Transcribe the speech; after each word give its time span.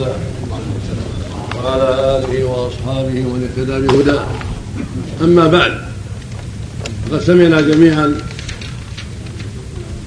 الله. 0.00 0.14
وعلى 1.56 2.18
آله 2.18 2.44
وأصحابه 2.44 3.26
ومن 3.26 3.48
اهتدى 3.48 3.86
بهداه. 3.86 4.26
أما 5.22 5.46
بعد 5.46 5.72
فقد 7.10 7.20
سمعنا 7.22 7.60
جميعا 7.60 8.14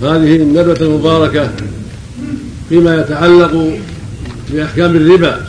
هذه 0.01 0.35
الندوة 0.35 0.77
المباركة 0.81 1.51
فيما 2.69 2.95
يتعلق 2.95 3.79
بأحكام 4.49 4.95
الربا. 4.95 5.47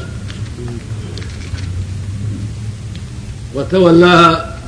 وتولاها 3.55 4.59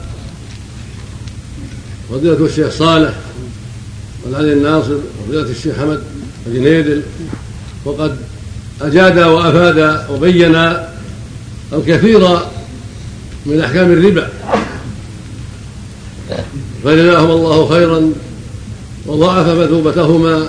فضيلة 2.11 2.47
الشيخ 2.47 2.71
صالح 2.71 3.15
والعلي 4.25 4.53
الناصر 4.53 4.97
وفضيلة 5.21 5.51
الشيخ 5.51 5.77
حمد 5.77 6.03
الجنيدل 6.47 7.03
وقد 7.85 8.17
أجاد 8.83 9.19
وأفاد 9.19 10.01
وبين 10.11 10.57
الكثير 11.73 12.29
من 13.47 13.61
أحكام 13.61 13.93
الربا. 13.93 14.29
فجزاهم 16.85 17.31
الله 17.31 17.69
خيرا 17.69 18.13
وضاعف 19.07 19.49
مثوبتهما 19.49 20.49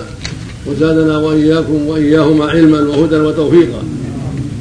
وزادنا 0.66 1.18
وإياكم 1.18 1.86
وإياهما 1.86 2.46
علما 2.46 2.80
وهدى 2.80 3.16
وتوفيقا. 3.16 3.82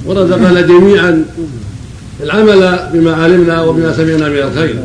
ورزقنا 0.05 0.61
جميعا 0.61 1.25
العمل 2.23 2.89
بما 2.93 3.15
علمنا 3.15 3.63
وبما 3.63 3.93
سمعنا 3.93 4.29
من 4.29 4.37
الخير. 4.37 4.83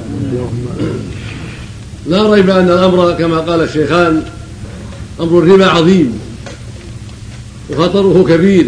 لا 2.09 2.33
ريب 2.33 2.51
أن 2.51 2.69
الأمر 2.69 3.13
كما 3.13 3.39
قال 3.39 3.61
الشيخان 3.61 4.23
أمر 5.21 5.39
الربا 5.39 5.67
عظيم 5.67 6.19
وخطره 7.71 8.25
كبير. 8.29 8.67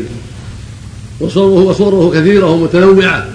وصوره 1.20 1.62
وصوره 1.62 2.20
كثيرة 2.20 2.46
ومتنوعة. 2.50 3.26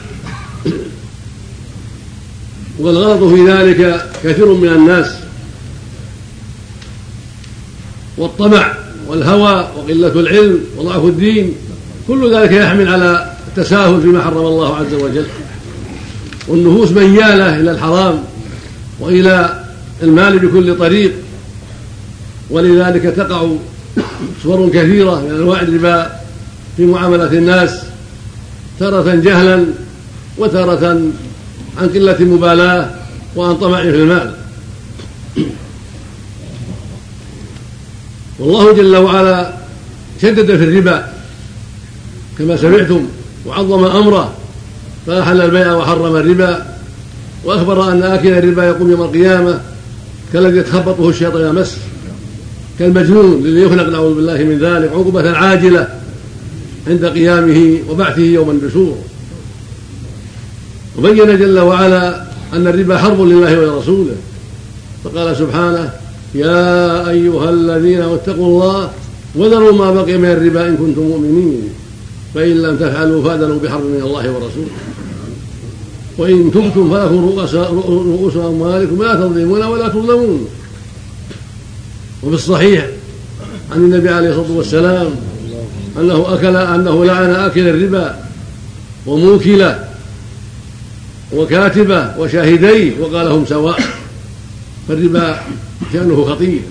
والغلط 2.79 3.33
في 3.33 3.51
ذلك 3.51 4.05
كثير 4.23 4.53
من 4.53 4.69
الناس 4.69 5.07
والطمع 8.17 8.73
والهوى 9.07 9.67
وقلة 9.77 10.19
العلم 10.19 10.59
وضعف 10.77 11.05
الدين. 11.05 11.53
كل 12.07 12.35
ذلك 12.35 12.51
يحمل 12.51 12.87
على 12.87 13.35
التساهل 13.47 14.01
فيما 14.01 14.21
حرم 14.23 14.45
الله 14.45 14.75
عز 14.75 14.93
وجل. 14.93 15.25
والنفوس 16.47 16.91
ميالة 16.91 17.59
إلى 17.59 17.71
الحرام 17.71 18.23
وإلى 18.99 19.63
المال 20.03 20.39
بكل 20.39 20.77
طريق. 20.77 21.11
ولذلك 22.49 23.03
تقع 23.03 23.47
صور 24.43 24.69
كثيرة 24.69 25.21
من 25.21 25.35
أنواع 25.35 25.61
الربا 25.61 26.18
في 26.79 26.85
معاملة 26.85 27.33
الناس 27.33 27.81
تارة 28.79 29.15
جهلا 29.15 29.65
وتارة 30.37 30.87
عن 31.77 31.89
قلة 31.93 32.17
مبالاة 32.19 32.89
وعن 33.35 33.57
طمع 33.57 33.81
في 33.81 33.89
المال. 33.89 34.33
والله 38.39 38.73
جل 38.73 38.97
وعلا 38.97 39.53
شدد 40.21 40.45
في 40.57 40.63
الربا 40.63 41.07
كما 42.37 42.57
سمعتم 42.57 43.05
وعظم 43.45 43.83
أمره 43.83 44.33
فأحل 45.07 45.41
البيع 45.41 45.73
وحرم 45.73 46.15
الربا 46.15 46.65
وأخبر 47.45 47.91
أن 47.91 48.03
آكل 48.03 48.27
الربا 48.27 48.63
يقوم 48.63 48.91
يوم 48.91 49.01
القيامة 49.01 49.59
كالذي 50.33 50.57
يتخبطه 50.57 51.09
الشيطان 51.09 51.55
مس 51.55 51.77
كالمجنون 52.79 53.41
الذي 53.45 53.61
يخلق 53.61 53.89
نعوذ 53.89 54.15
بالله 54.15 54.37
من 54.37 54.59
ذلك 54.59 54.91
عقوبة 54.91 55.31
عاجلة 55.31 55.98
عند 56.87 57.05
قيامه 57.05 57.77
وبعثه 57.89 58.21
يوم 58.21 58.49
النشور. 58.49 58.97
وبين 60.97 61.37
جل 61.37 61.59
وعلا 61.59 62.23
أن 62.53 62.67
الربا 62.67 62.97
حرب 62.97 63.21
لله 63.21 63.59
ولرسوله. 63.59 64.15
فقال 65.03 65.37
سبحانه 65.37 65.93
يا 66.35 67.09
أيها 67.09 67.49
الذين 67.49 68.01
اتقوا 68.01 68.47
الله 68.47 68.91
وذروا 69.35 69.71
ما 69.71 69.91
بقي 69.91 70.17
من 70.17 70.29
الربا 70.29 70.67
إن 70.67 70.77
كنتم 70.77 71.01
مؤمنين. 71.01 71.69
فإن 72.35 72.61
لم 72.61 72.77
تفعلوا 72.77 73.23
فأذنوا 73.23 73.59
بحرب 73.59 73.83
من 73.83 74.01
الله 74.01 74.31
ورسوله. 74.31 74.75
وإن 76.17 76.51
تبتم 76.51 76.91
فلكم 76.91 77.25
رؤوس, 77.25 77.55
رؤوس 77.55 78.35
أموالكم 78.35 79.03
لا 79.03 79.15
تظلمون 79.15 79.63
ولا 79.63 79.87
تظلمون. 79.87 80.47
وفي 82.23 82.35
الصحيح 82.35 82.87
عن 83.71 83.77
النبي 83.77 84.09
عليه 84.09 84.29
الصلاة 84.29 84.57
والسلام 84.57 85.07
أنه 85.99 86.33
أكل 86.33 86.55
أنه 86.55 87.05
لعن 87.05 87.29
آكل 87.29 87.67
الربا 87.67 88.15
وموكله 89.05 89.85
وكاتبه 91.33 92.17
وشاهديه 92.19 92.99
وقال 92.99 93.27
هم 93.27 93.45
سواء. 93.45 93.79
فالربا 94.87 95.39
شأنه 95.93 96.25
خطير. 96.25 96.61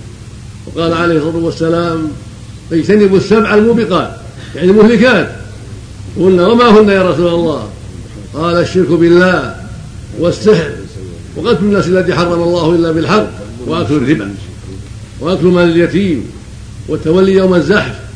وقال 0.67 0.93
عليه 0.93 1.17
الصلاة 1.17 1.37
والسلام 1.37 2.09
اجتنبوا 2.73 3.17
السبع 3.17 3.55
الموبقات 3.55 4.11
يعني 4.55 4.71
المهلكات 4.71 5.31
قلنا 6.21 6.47
وما 6.47 6.81
هن 6.81 6.89
يا 6.89 7.11
رسول 7.11 7.35
الله؟ 7.35 7.69
قال 8.35 8.57
الشرك 8.57 8.89
بالله 8.89 9.55
والسحر. 10.19 10.71
وقتل 11.37 11.65
الناس 11.65 11.87
الذي 11.87 12.15
حرم 12.15 12.43
الله 12.43 12.75
إلا 12.75 12.93
بالحق 12.93 13.29
وأكل 13.67 13.95
الربا 13.95 14.35
وأكل 15.21 15.47
مال 15.47 15.71
اليتيم 15.71 16.25
والتولي 16.89 17.33
يوم 17.33 17.55
الزحف. 17.55 18.08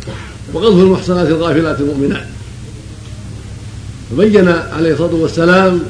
وقذف 0.54 0.78
المحصنات 0.78 1.28
الغافلات 1.28 1.80
المؤمنات. 1.80 2.26
فبين 4.10 4.48
عليه 4.48 4.92
الصلاة 4.92 5.14
والسلام 5.14 5.80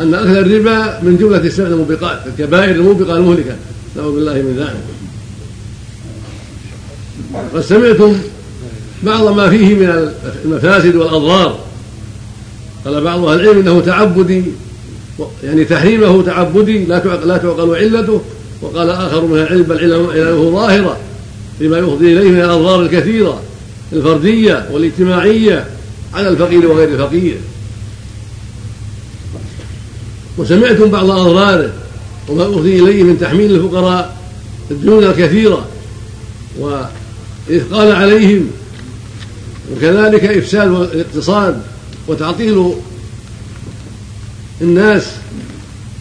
أن 0.00 0.14
أكل 0.14 0.38
الربا 0.38 1.00
من 1.02 1.16
جملة 1.16 1.38
السبع 1.38 1.66
الموبقات 1.66 2.20
الكبائر 2.26 2.70
الموبقه 2.70 3.16
المهلكة. 3.16 3.56
نعوذ 3.96 4.14
بالله 4.14 4.34
من 4.34 4.56
ذلك. 4.58 4.84
قد 7.54 7.60
سمعتم 7.60 8.16
بعض 9.02 9.36
ما 9.36 9.50
فيه 9.50 9.74
من 9.74 10.12
المفاسد 10.44 10.96
والأضرار. 10.96 11.58
قال 12.84 13.04
بعض 13.04 13.24
أهل 13.24 13.40
العلم 13.40 13.58
إنه 13.58 13.80
تعبدي 13.80 14.42
يعني 15.44 15.64
تحريمه 15.64 16.22
تعبدي 16.22 16.84
لا 16.84 17.02
لا 17.24 17.36
تعقل 17.36 17.76
علته. 17.76 18.20
وقال 18.62 18.90
آخر 18.90 19.24
من 19.24 19.38
العلم 19.38 19.62
بل 19.62 19.78
علمه 19.78 20.50
ظاهرة 20.50 20.96
لما 21.60 21.78
يفضي 21.78 22.12
إليه 22.12 22.30
من 22.30 22.40
الأضرار 22.40 22.82
الكثيرة. 22.82 23.42
الفردية 23.92 24.68
والاجتماعية 24.72 25.66
على 26.14 26.28
الفقير 26.28 26.66
وغير 26.66 26.88
الفقير. 26.88 27.36
وسمعتم 30.38 30.90
بعض 30.90 31.10
أضراره 31.10 31.72
وما 32.28 32.42
افضي 32.42 32.82
إليه 32.82 33.02
من 33.02 33.18
تحميل 33.20 33.54
الفقراء 33.54 34.16
الديون 34.70 35.04
الكثيرة 35.04 35.66
وإثقال 36.58 37.92
عليهم 37.92 38.50
وكذلك 39.72 40.24
إفساد 40.24 40.68
الاقتصاد 40.68 41.62
وتعطيل 42.08 42.72
الناس 44.60 45.06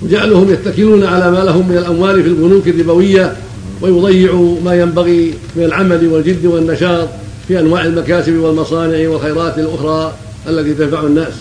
وجعلهم 0.01 0.53
يتكلون 0.53 1.03
على 1.03 1.31
ما 1.31 1.37
لهم 1.37 1.69
من 1.69 1.77
الأموال 1.77 2.23
في 2.23 2.29
البنوك 2.29 2.67
الربوية 2.67 3.37
ويضيعوا 3.81 4.61
ما 4.65 4.81
ينبغي 4.81 5.33
من 5.55 5.63
العمل 5.63 6.07
والجد 6.07 6.45
والنشاط. 6.45 7.09
في 7.49 7.59
أنواع 7.59 7.85
المكاسب 7.85 8.35
والمصانع 8.35 9.09
والخيرات 9.09 9.57
الأخرى 9.57 10.13
التي 10.49 10.73
تنفع 10.73 11.01
الناس. 11.01 11.33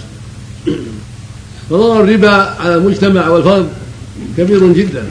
فضرر 1.70 2.00
الربا 2.00 2.30
على 2.32 2.74
المجتمع 2.74 3.28
والفرد 3.28 3.68
كبير 4.38 4.72
جدا. 4.72 5.04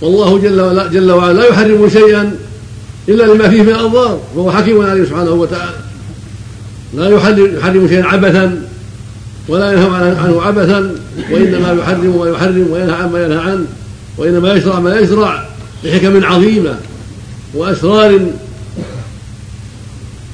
والله 0.00 0.38
جل 0.38 0.90
جل 0.92 1.10
وعلا 1.10 1.32
لا 1.32 1.46
يحرم 1.46 1.88
شيئا 1.88 2.36
إلا 3.08 3.24
لما 3.24 3.48
فيه 3.48 3.62
من 3.62 3.68
الأضرار 3.68 4.20
وهو 4.34 4.52
حكيم 4.52 4.82
عليه 4.86 5.04
سبحانه 5.04 5.30
وتعالى. 5.30 5.76
لا 6.94 7.08
يحرم 7.08 7.88
شيئا 7.88 8.04
عبثا 8.04 8.62
ولا 9.48 9.72
ينهى 9.72 9.86
عنه 10.16 10.42
عبثا 10.42 10.94
وإنما 11.30 11.72
يحرم 11.72 12.18
ما 12.18 12.30
يحرم 12.30 12.66
وينهى 12.70 12.94
عما 12.94 13.24
ينهى 13.24 13.38
عنه 13.38 13.64
وإنما 14.16 14.54
يشرع 14.54 14.80
ما 14.80 14.98
يشرع 14.98 15.48
بحكم 15.84 16.24
عظيمة 16.24 16.76
وأسرار 17.54 18.20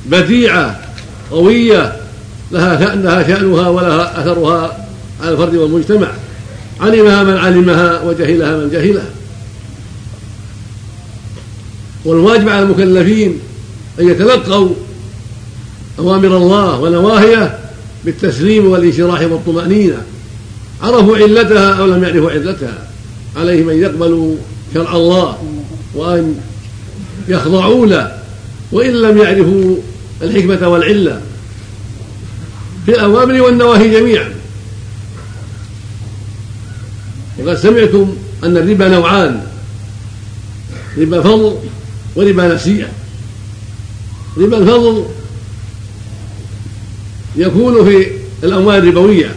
بديعة 0.06 0.80
قوية 1.30 1.96
لها 2.52 2.94
لها 2.94 3.28
شأنها 3.28 3.68
ولها 3.68 4.20
أثرها 4.20 4.86
على 5.22 5.30
الفرد 5.30 5.54
والمجتمع. 5.54 6.08
علمها 6.80 7.22
من 7.22 7.36
علمها 7.36 8.02
وجهلها 8.02 8.56
من 8.56 8.70
جهلها. 8.70 9.10
والواجب 12.04 12.48
على 12.48 12.62
المكلفين 12.62 13.38
أن 14.00 14.08
يتلقوا 14.08 14.68
أوامر 15.98 16.36
الله 16.36 16.80
ونواهيه 16.80 17.58
بالتسليم 18.04 18.70
والانشراح 18.70 19.20
والطمأنينة. 19.20 20.02
عرفوا 20.82 21.16
علتها 21.16 21.74
أو 21.74 21.86
لم 21.86 22.04
يعرفوا 22.04 22.30
علتها. 22.30 22.88
عليهم 23.36 23.70
أن 23.70 23.80
يقبلوا 23.80 24.36
شرع 24.74 24.96
الله 24.96 25.38
وأن 25.94 26.40
يخضعوا 27.28 27.86
له. 27.86 28.18
وإن 28.72 28.92
لم 28.92 29.18
يعرفوا 29.18 29.76
الحكمة 30.24 30.68
والعلة 30.68 31.20
في 32.86 32.92
الأوامر 32.92 33.42
والنواهي 33.42 33.90
جميعا. 33.90 34.34
وقد 37.38 37.54
سمعتم 37.54 38.16
أن 38.44 38.56
الربا 38.56 38.88
نوعان 38.88 39.46
ربا 40.98 41.22
فضل 41.22 41.56
وربا 42.16 42.54
نسيئة 42.54 42.88
ربا 44.36 44.58
الفضل 44.58 45.04
يكون 47.36 47.84
في 47.84 48.06
الأموال 48.42 48.88
الربوية 48.88 49.34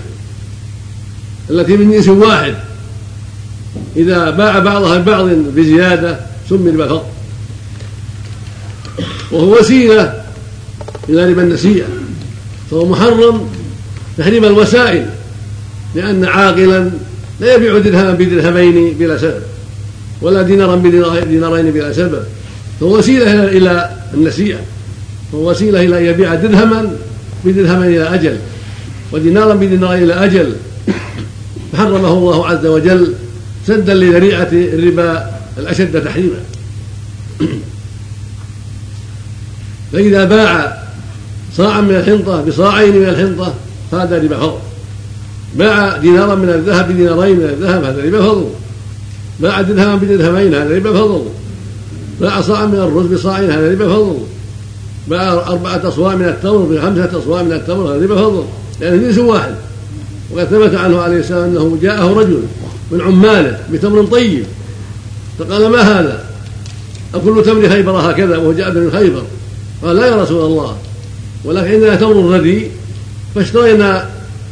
التي 1.50 1.78
من 1.78 1.92
جنس 1.92 2.08
واحد. 2.08 2.56
إذا 3.96 4.30
باع 4.30 4.60
بعضها 4.60 4.98
ببعض 4.98 5.26
بزيادة 5.30 6.20
سمي 6.50 6.72
ربا 6.72 6.88
فضل 6.88 7.02
وهو 9.32 9.60
وسيلة 9.60 10.27
ربا 11.10 11.42
النسيئة 11.42 11.86
فهو 12.72 12.86
محرم 12.86 13.50
تحريم 14.18 14.46
الوسائل 14.46 15.06
لأن 15.96 16.26
عاقلا 16.26 16.92
لا 17.40 17.56
يبيع 17.56 17.78
درهما 17.78 18.12
بدرهمين 18.12 18.94
بلا 19.00 19.18
سبب 19.18 19.42
ولا 20.22 20.42
دينارا 20.42 20.76
بدينارين 20.76 21.72
بلا 21.72 21.94
سبب 21.94 22.24
فهو 22.80 22.98
وسيلة 22.98 23.44
إلى 23.44 23.90
النسيئة 24.14 24.60
فهو 25.32 25.50
وسيلة 25.50 25.82
إلى 25.82 25.98
أن 26.00 26.06
يبيع 26.06 26.36
درهما 26.36 26.92
بدرهمين 27.46 27.88
إلى 27.88 28.14
أجل 28.14 28.38
ودينارا 29.12 29.54
بدينارين 29.54 30.04
إلى 30.04 30.14
أجل. 30.14 30.56
فحرمه 31.74 32.14
الله 32.14 32.48
عز 32.48 32.66
وجل 32.66 33.14
سدا 33.68 33.94
لذريعة 33.94 34.50
الربا 34.52 35.32
الأشد 35.58 36.04
تحريما. 36.04 36.44
فإذا 39.94 40.24
باع 40.24 40.77
صاعا 41.58 41.82
من 41.82 41.96
الحنطة 41.96 42.42
بصاعين 42.42 42.96
من 42.96 43.10
الحنطة 43.10 43.54
فهذا 43.92 44.18
ربا 44.24 44.38
فضل. 44.38 44.58
باع 45.56 45.98
دينارا 45.98 46.36
من 46.36 46.50
الذهب 46.50 46.92
بدينارين 46.92 47.38
من 47.38 47.44
الذهب 47.44 47.84
هذا 47.84 48.06
ربا 48.06 48.22
فضل. 48.22 48.46
باع 49.40 49.62
درهما 49.62 49.96
بدرهمين 49.96 50.54
هذا 50.54 50.76
ربا 50.76 50.94
فضل. 50.94 51.24
باع 52.22 52.42
صاعا 52.42 52.66
من 52.66 52.76
الرز 52.76 53.06
بصاعين 53.06 53.52
هذا 53.52 53.72
ربا 53.72 53.88
فضل. 53.88 54.18
باع 55.08 55.34
أربعة 55.34 55.88
أصواع 55.88 56.16
من 56.16 56.26
التمر 56.26 56.58
بخمسة 56.58 57.20
أصواع 57.20 57.44
من 57.44 57.52
التمر 57.52 57.96
هذا 57.96 58.04
ربا 58.04 58.16
فضل. 58.16 58.44
لأنه 58.82 59.08
جنس 59.08 59.18
واحد. 59.18 59.56
وقد 60.32 60.46
ثبت 60.46 60.76
عنه 60.76 61.00
عليه 61.00 61.18
السلام 61.18 61.44
أنه 61.44 61.78
جاءه 61.82 62.14
رجل 62.14 62.40
من 62.92 63.02
عماله 63.02 63.60
بتمر 63.72 64.06
طيب. 64.06 64.44
فقال 65.40 65.70
ما 65.70 65.82
هذا؟ 65.82 66.24
أكل 67.16 67.44
تمر 67.46 67.70
خيبر 67.70 67.92
هكذا 67.92 68.38
وهو 68.38 68.54
جاء 68.54 68.72
من 68.72 68.92
خيبر. 68.92 69.24
قال 69.84 69.96
لا 69.96 70.08
يا 70.08 70.22
رسول 70.22 70.46
الله 70.46 70.78
ولكن 71.44 71.68
عندنا 71.68 71.96
تمر 71.96 72.38
ردي 72.38 72.68
فاشترينا 73.36 74.10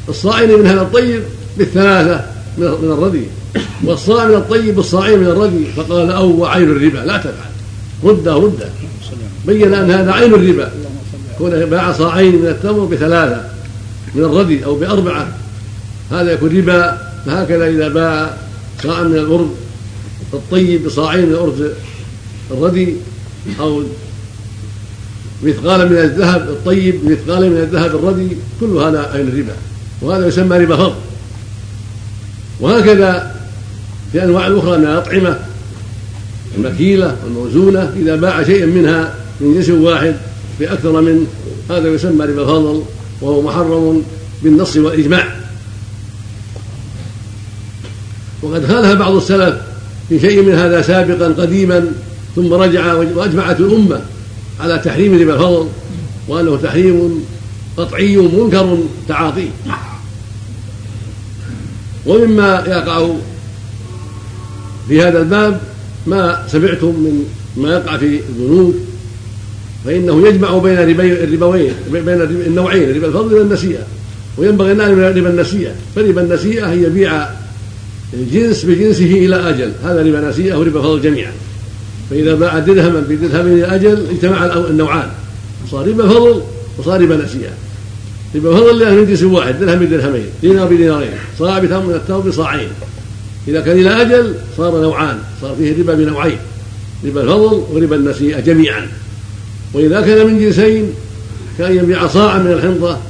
الصاعين 0.10 0.60
من 0.60 0.68
هذا 0.68 0.82
الطيب 0.82 1.24
بالثلاثة 1.58 2.26
من 2.58 2.92
الردي. 2.92 3.24
والصاع 3.84 4.28
من 4.28 4.36
الطيب 4.36 4.76
بالصاعين 4.76 5.20
من 5.20 5.28
الردي. 5.28 5.66
فقال 5.66 6.12
أو 6.12 6.46
عين 6.46 6.70
الربا 6.70 6.98
لا 6.98 7.18
تفعل. 7.18 7.52
رده 8.04 8.36
رده. 8.36 8.70
بين 9.46 9.74
أن 9.74 9.92
هذا 9.92 10.12
عين 10.12 10.34
الربا. 10.34 10.72
كونه 11.38 11.66
باع 11.66 11.92
صاعين 11.92 12.36
من 12.36 12.48
التمر 12.48 12.86
بثلاثة 12.86 13.44
من 14.16 14.24
الردي 14.24 14.66
أو 14.66 14.76
بأربعة. 14.76 15.28
هذا 16.12 16.32
يكون 16.32 16.58
ربا. 16.58 16.98
فهكذا 17.26 17.68
إذا 17.70 17.88
باع 17.88 18.38
صاعا 18.84 19.04
من 19.04 19.16
الأرز 19.16 19.48
الطيب 20.34 20.86
بصاعين 20.86 21.26
من 21.26 21.32
الأرز 21.32 21.72
الردي 22.52 22.96
أو 23.60 23.84
مثقالا 25.46 25.86
من 25.86 25.98
الذهب 25.98 26.42
الطيب 26.42 26.96
مثقالا 27.06 27.50
من 27.50 27.58
الذهب 27.58 27.96
الردي 27.96 28.28
كل 28.60 28.78
هذا 28.78 29.12
عين 29.14 29.28
الربا. 29.28 29.54
وهذا 30.02 30.28
يسمى 30.28 30.58
ربا 30.58 30.76
فضل 30.76 30.96
وهكذا 32.60 33.36
في 34.12 34.24
أنواع 34.24 34.48
أخرى 34.48 34.78
من 34.78 34.84
الأطعمة 34.84 35.40
المكيلة 36.58 37.16
والموزونه 37.24 37.94
إذا 37.96 38.16
باع 38.16 38.44
شيئا 38.44 38.66
منها 38.66 39.14
من 39.42 39.54
جنس 39.54 39.70
واحد 39.70 40.16
باكثر 40.60 41.02
منه 41.02 41.26
هذا 41.70 41.88
يسمى 41.88 42.26
ربا 42.26 42.46
فضل 42.46 42.84
وهو 43.22 43.42
محرم 43.42 44.04
بالنص 44.44 44.78
والإجماع. 44.78 45.28
وقد 48.42 48.66
خالف 48.68 49.00
بعض 49.00 49.16
السلف 49.16 49.56
في 50.10 50.20
شيء 50.20 50.42
من 50.42 50.54
هذا 50.54 50.82
سابقا 50.82 51.28
قديما 51.28 51.92
ثم 52.36 52.54
رجع 52.54 52.94
وأجمعت 52.94 53.60
الأمة. 53.60 54.02
على 54.60 54.80
تحريم 54.80 55.22
ربا 55.22 55.34
الفضل 55.34 55.68
وأنه 56.28 56.58
تحريم 56.58 57.26
قطعي 57.78 58.18
منكر 58.18 58.78
تعاطيه 59.08 59.50
ومما 62.06 62.64
يقع 62.68 63.10
في 64.88 65.02
هذا 65.02 65.20
الباب 65.20 65.62
ما 66.08 66.48
سمعتم 66.48 66.88
من 66.88 67.26
ما 67.58 67.74
يقع 67.74 67.98
في 67.98 68.20
البنوك 68.30 68.76
فإنه 69.86 70.28
يجمع 70.28 70.58
بين 70.58 70.78
الربوين 70.80 71.74
بين 71.92 72.22
النوعين 72.22 72.96
ربا 72.96 73.08
الفضل 73.08 73.34
والنسيئة 73.34 73.84
وينبغي 74.38 74.72
أن 74.72 74.78
نعلم 74.78 75.00
ربا 75.00 75.30
النسيئة 75.30 75.72
فربا 75.96 76.22
النسيئة 76.22 76.66
هي 76.72 76.84
يبيع 76.84 77.28
الجنس 78.14 78.66
بجنسه 78.66 79.06
إلى 79.06 79.50
أجل. 79.50 79.72
هذا 79.84 80.02
ربا 80.04 80.30
نسيئة 80.30 80.56
وربا 80.56 80.82
فضل 80.82 81.02
جميعا. 81.02 81.32
فإذا 82.10 82.36
باع 82.36 82.60
درهما 82.60 83.00
بدرهم 83.00 83.48
إلى 83.48 83.76
أجل 83.76 84.06
اجتمع 84.12 84.46
النوعان. 84.46 85.10
صار 85.72 85.88
ربا 85.88 86.08
فضل 86.08 86.42
وصار 86.78 87.02
ربا 87.02 87.16
نسيئة. 87.16 87.54
ربا 88.36 88.56
فضل 88.56 88.80
لأنه 88.80 88.96
من 88.96 89.06
جنس 89.06 89.24
واحد 89.24 89.60
درهم 89.60 89.80
بدرهمين 89.80 90.26
دينار 90.42 90.66
بدينارين. 90.66 91.10
صاع 91.40 91.60
بتمر 91.60 91.84
من 91.84 91.96
التمر 91.96 92.20
بصاعين 92.20 92.70
إذا 93.48 93.62
كان 93.62 93.80
إلى 93.80 94.02
أجل 94.02 94.34
صار 94.58 94.82
نوعان 94.82 95.18
صار 95.42 95.56
فيه 95.56 95.80
ربا 95.80 95.94
بنوعين. 95.94 96.38
ربا 97.06 97.22
الفضل 97.22 97.64
وربا 97.72 97.96
النسيئة 97.96 98.40
جميعا. 98.40 98.88
وإذا 99.74 100.02
كان 100.02 100.28
من 100.28 100.40
جنسين 100.40 100.94
كأن 101.58 101.78
يبيع 101.78 102.08
صاعا 102.08 102.38
من 102.38 102.52
الحنطة 102.52 103.02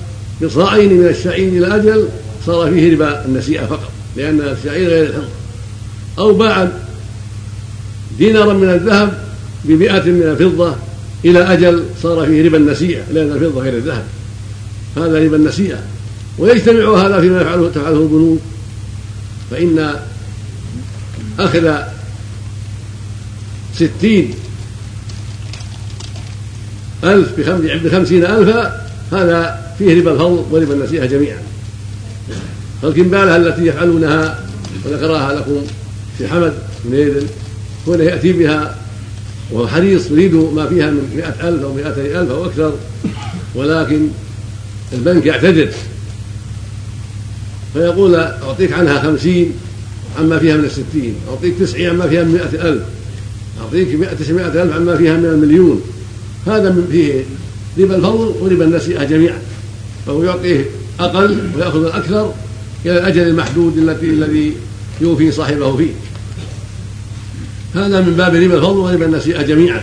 بصاعين 0.44 0.94
من 0.94 1.08
الشعير 1.08 1.48
إلى 1.48 1.76
أجل 1.76 2.08
صار 2.46 2.72
فيه 2.72 2.94
ربا 2.94 3.26
النسيئة 3.26 3.66
فقط 3.66 3.92
لأن 4.18 4.42
الشعير 4.42 4.90
غير 4.90 5.04
الحنطة. 5.04 5.28
أو 6.20 6.34
باع 6.34 6.68
دينارا 8.18 8.54
من 8.54 8.70
الذهب 8.70 9.14
بمئة 9.64 10.04
من 10.04 10.22
الفضة 10.22 10.76
إلى 11.26 11.54
أجل 11.54 11.84
صار 12.04 12.26
فيه 12.26 12.46
ربا 12.46 12.58
النسيئة 12.58 13.02
لأن 13.14 13.32
الفضة 13.32 13.62
غير 13.62 13.74
الذهب. 13.74 14.04
هذا 14.98 15.20
ربا 15.20 15.36
النسيئة 15.36 15.80
ويجتمع 16.38 16.98
هذا 16.98 17.22
فيما 17.22 17.42
يفعله 17.42 17.70
تفعله 17.70 18.02
البنوك. 18.02 18.40
فإن 19.52 19.96
أخذ 21.40 21.74
ستين 23.76 24.34
ألف 27.04 27.40
بخمسين 27.84 28.26
ألفا 28.26 28.88
هذا 29.12 29.66
فيه 29.78 30.00
ربا 30.00 30.12
الفضل 30.12 30.46
وربا 30.52 30.74
النسيئة 30.74 31.06
جميعا. 31.06 31.40
فالكمبالة 32.82 33.36
التي 33.36 33.66
يفعلونها 33.66 34.40
وذكرها 34.86 35.34
لكم 35.34 35.62
في 36.18 36.28
حمد 36.28 36.54
بن 36.86 37.28
كونه 37.86 38.04
يأتي 38.04 38.34
بها 38.34 38.78
وهو 39.52 39.68
حريص 39.68 40.12
يريد 40.12 40.34
ما 40.34 40.68
فيها 40.68 40.90
من 40.90 41.14
مئة 41.16 41.50
ألف 41.50 41.64
أو 41.64 41.74
مئتي 41.74 42.20
ألف 42.20 42.32
أو 42.32 42.46
أكثر 42.46 42.74
ولكن 43.56 44.08
البنك 44.94 45.26
يعتذر. 45.26 45.70
فيقول 47.74 48.16
أعطيك 48.16 48.74
عنها 48.74 49.02
خمسين 49.02 49.52
عما 50.20 50.40
فيها 50.40 50.58
من 50.58 50.66
الستين 50.66 51.16
أعطيك 51.30 51.54
تسعين 51.60 51.90
عما 51.90 52.08
فيها 52.08 52.24
من 52.24 52.32
مئة 52.32 52.70
ألف 52.70 52.84
أعطيك 53.62 53.88
تسعمائة 54.20 54.64
ألف 54.64 54.74
عما 54.74 54.98
فيها 54.98 55.18
من 55.18 55.26
المليون. 55.26 55.82
هذا 56.46 56.70
من 56.70 56.88
فيه 56.92 57.24
ربا 57.84 57.96
الفضل 57.96 58.34
وربا 58.42 58.66
النسيئة 58.66 59.04
جميعا. 59.04 59.40
فهو 60.06 60.24
يعطيه 60.24 60.66
أقل 61.00 61.40
ويأخذ 61.56 61.86
الأكثر 61.86 62.34
إلى 62.86 63.00
الأجل 63.00 63.28
المحدود 63.28 63.78
الذي 64.04 64.54
يوفي 65.02 65.32
صاحبه 65.32 65.78
فيه. 65.78 65.92
هذا 67.76 68.02
من 68.02 68.14
باب 68.18 68.36
ربا 68.36 68.56
الفضل 68.56 68.78
وربا 68.78 69.06
النسيئة 69.06 69.42
جميعا. 69.42 69.82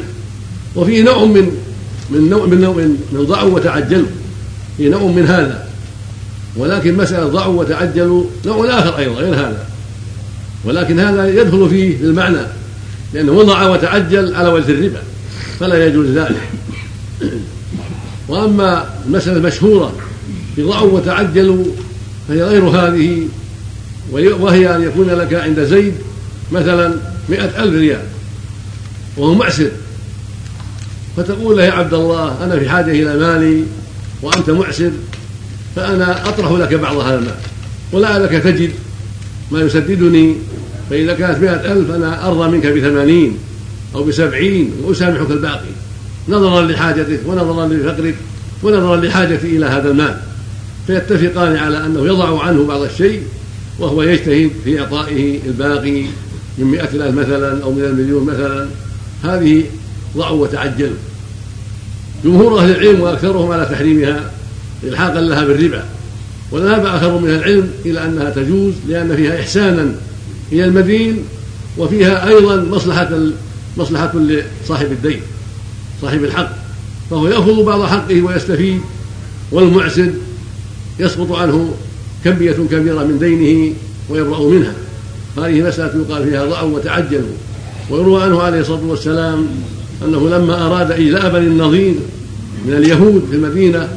وفيه 0.76 1.02
نوع 1.02 1.24
من 1.24 1.56
من 2.10 2.30
نوع 2.30 2.46
من 2.46 2.60
نوع 2.60 2.74
من 3.12 3.24
ضعوا 3.28 3.54
وتعجلوا. 3.54 4.08
في 4.76 4.88
نوع 4.88 5.02
من 5.02 5.26
هذا. 5.26 5.68
ولكن 6.56 6.96
مسألة 6.96 7.28
ضعوا 7.28 7.60
وتعجلوا 7.60 8.24
نوع 8.46 8.78
آخر 8.78 8.98
أيضا 8.98 9.14
غير 9.14 9.34
هذا. 9.34 9.66
ولكن 10.64 11.00
هذا 11.00 11.28
يدخل 11.28 11.68
فيه 11.70 11.98
بالمعنى. 11.98 12.46
لأنه 13.14 13.32
وضع 13.32 13.68
وتعجل 13.68 14.34
على 14.34 14.48
وجه 14.48 14.72
الربا. 14.72 15.02
فلا 15.60 15.86
يجوز 15.86 16.06
ذلك. 16.06 16.48
وأما 18.28 18.84
المسألة 19.06 19.36
المشهورة 19.36 19.92
في 20.56 20.62
ضعوا 20.62 20.90
وتعجلوا 20.92 21.64
فهي 22.28 22.42
غير 22.42 22.64
هذه. 22.64 23.28
وهي 24.12 24.76
أن 24.76 24.82
يكون 24.82 25.10
لك 25.10 25.34
عند 25.34 25.60
زيد 25.60 25.94
مثلا 26.52 26.94
مئة 27.28 27.62
ألف 27.62 27.74
ريال 27.74 28.02
وهو 29.16 29.34
معسر 29.34 29.70
فتقول 31.16 31.56
له 31.56 31.64
يا 31.64 31.72
عبد 31.72 31.94
الله 31.94 32.44
أنا 32.44 32.58
في 32.58 32.68
حاجة 32.68 32.90
إلى 32.90 33.16
مالي 33.16 33.64
وأنت 34.22 34.50
معسر 34.50 34.90
فأنا 35.76 36.28
أطرح 36.28 36.50
لك 36.50 36.74
بعض 36.74 36.96
هذا 36.96 37.18
المال. 37.18 37.34
ولعلك 37.92 38.30
تجد 38.30 38.70
ما 39.50 39.60
يسددني 39.60 40.36
فإذا 40.90 41.14
كانت 41.14 41.38
مئة 41.38 41.72
ألف 41.72 41.90
أنا 41.90 42.28
أرضى 42.28 42.50
منك 42.50 42.66
بثمانين 42.66 43.38
أو 43.94 44.04
بسبعين 44.04 44.72
وأسامحك 44.82 45.30
الباقي. 45.30 45.72
نظرا 46.28 46.62
لحاجتك 46.62 47.20
ونظرا 47.26 47.66
لفقرك 47.66 48.14
ونظرا 48.62 48.96
لحاجتي 48.96 49.46
إلى 49.46 49.66
هذا 49.66 49.90
المال. 49.90 50.16
فيتفقان 50.86 51.56
على 51.56 51.86
أنه 51.86 52.06
يضع 52.06 52.42
عنه 52.42 52.66
بعض 52.66 52.82
الشيء 52.82 53.22
وهو 53.78 54.02
يجتهد 54.02 54.50
في 54.64 54.80
إعطائه 54.80 55.38
الباقي. 55.46 56.04
من 56.58 56.64
مئة 56.64 56.88
ألف 56.94 57.18
مثلا 57.18 57.62
أو 57.62 57.72
من 57.72 57.84
المليون 57.84 58.24
مثلا. 58.24 58.68
هذه 59.24 59.64
ضعوا 60.16 60.42
وتعجلوا 60.42 60.96
جمهور 62.24 62.58
أهل 62.58 62.70
العلم 62.70 63.00
وأكثرهم 63.00 63.50
على 63.52 63.66
تحريمها 63.66 64.30
إلحاقا 64.84 65.20
لها 65.20 65.44
بالربا 65.44 65.84
وذهب 66.50 66.86
آخر 66.86 67.18
من 67.18 67.30
العلم 67.30 67.70
إلى 67.84 68.04
أنها 68.04 68.30
تجوز 68.30 68.72
لأن 68.88 69.16
فيها 69.16 69.40
إحسانا 69.40 69.94
إلى 70.52 70.64
المدين 70.64 71.24
وفيها 71.78 72.28
أيضا 72.28 72.56
مصلحة 72.56 73.18
مصلحة 73.76 74.12
لصاحب 74.18 74.92
الدين 74.92 75.20
صاحب 76.02 76.24
الحق. 76.24 76.52
فهو 77.10 77.28
يأخذ 77.28 77.64
بعض 77.64 77.82
حقه 77.82 78.22
ويستفيد 78.22 78.80
والمعسر 79.52 80.10
يسقط 80.98 81.32
عنه 81.32 81.74
كمية 82.24 82.52
كبيرة 82.52 83.04
من 83.04 83.18
دينه 83.18 83.74
ويبرأ 84.08 84.40
منها. 84.40 84.74
هذه 85.38 85.62
مسألة 85.62 86.04
يقال 86.08 86.30
فيها 86.30 86.44
ضعوا 86.44 86.76
وتعجلوا 86.76 87.32
ويروى 87.90 88.22
عنه 88.22 88.42
عليه 88.42 88.60
الصلاة 88.60 88.84
والسلام 88.84 89.46
أنه 90.04 90.28
لما 90.28 90.66
أراد 90.66 90.90
إجلاء 90.92 91.30
بني 91.30 91.46
النظير 91.46 91.94
من 92.66 92.72
اليهود 92.72 93.26
في 93.30 93.36
المدينة 93.36 93.88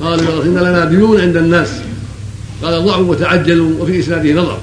قالوا 0.00 0.42
إن 0.42 0.54
لنا 0.54 0.84
ديون 0.84 1.20
عند 1.20 1.36
الناس. 1.36 1.68
قال 2.62 2.84
ضعوا 2.84 3.10
وتعجلوا 3.10 3.70
وفي 3.80 4.00
إسناده 4.00 4.32
نظر. 4.32 4.58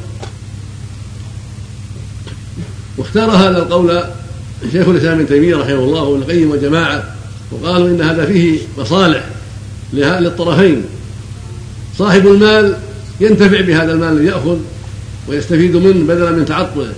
واختار 2.98 3.32
هذا 3.32 3.58
القول 3.58 4.04
شيخ 4.72 4.88
الإسلام 4.88 5.20
ابن 5.20 5.28
تيمية 5.28 5.56
رحمه 5.56 5.74
الله 5.74 6.04
وابن 6.04 6.22
القيم 6.22 6.52
وجماعه 6.52 7.16
وقالوا 7.52 7.88
إن 7.88 8.02
هذا 8.02 8.26
فيه 8.26 8.60
مصالح 8.78 9.24
للطرفين. 9.94 10.82
صاحب 11.98 12.28
المال 12.28 12.78
ينتفع 13.20 13.62
بهذا 13.62 13.94
المال 13.94 14.14
الذي 14.14 14.26
يأخذ 14.26 14.58
ويستفيد 15.28 15.76
منه 15.76 16.08
بدلا 16.08 16.32
من 16.32 16.46
تعطله 16.46 16.94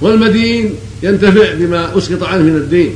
والمدين 0.00 0.74
ينتفع 1.02 1.54
بما 1.54 1.98
أسقط 1.98 2.22
عنه 2.22 2.42
من 2.42 2.56
الدين. 2.56 2.94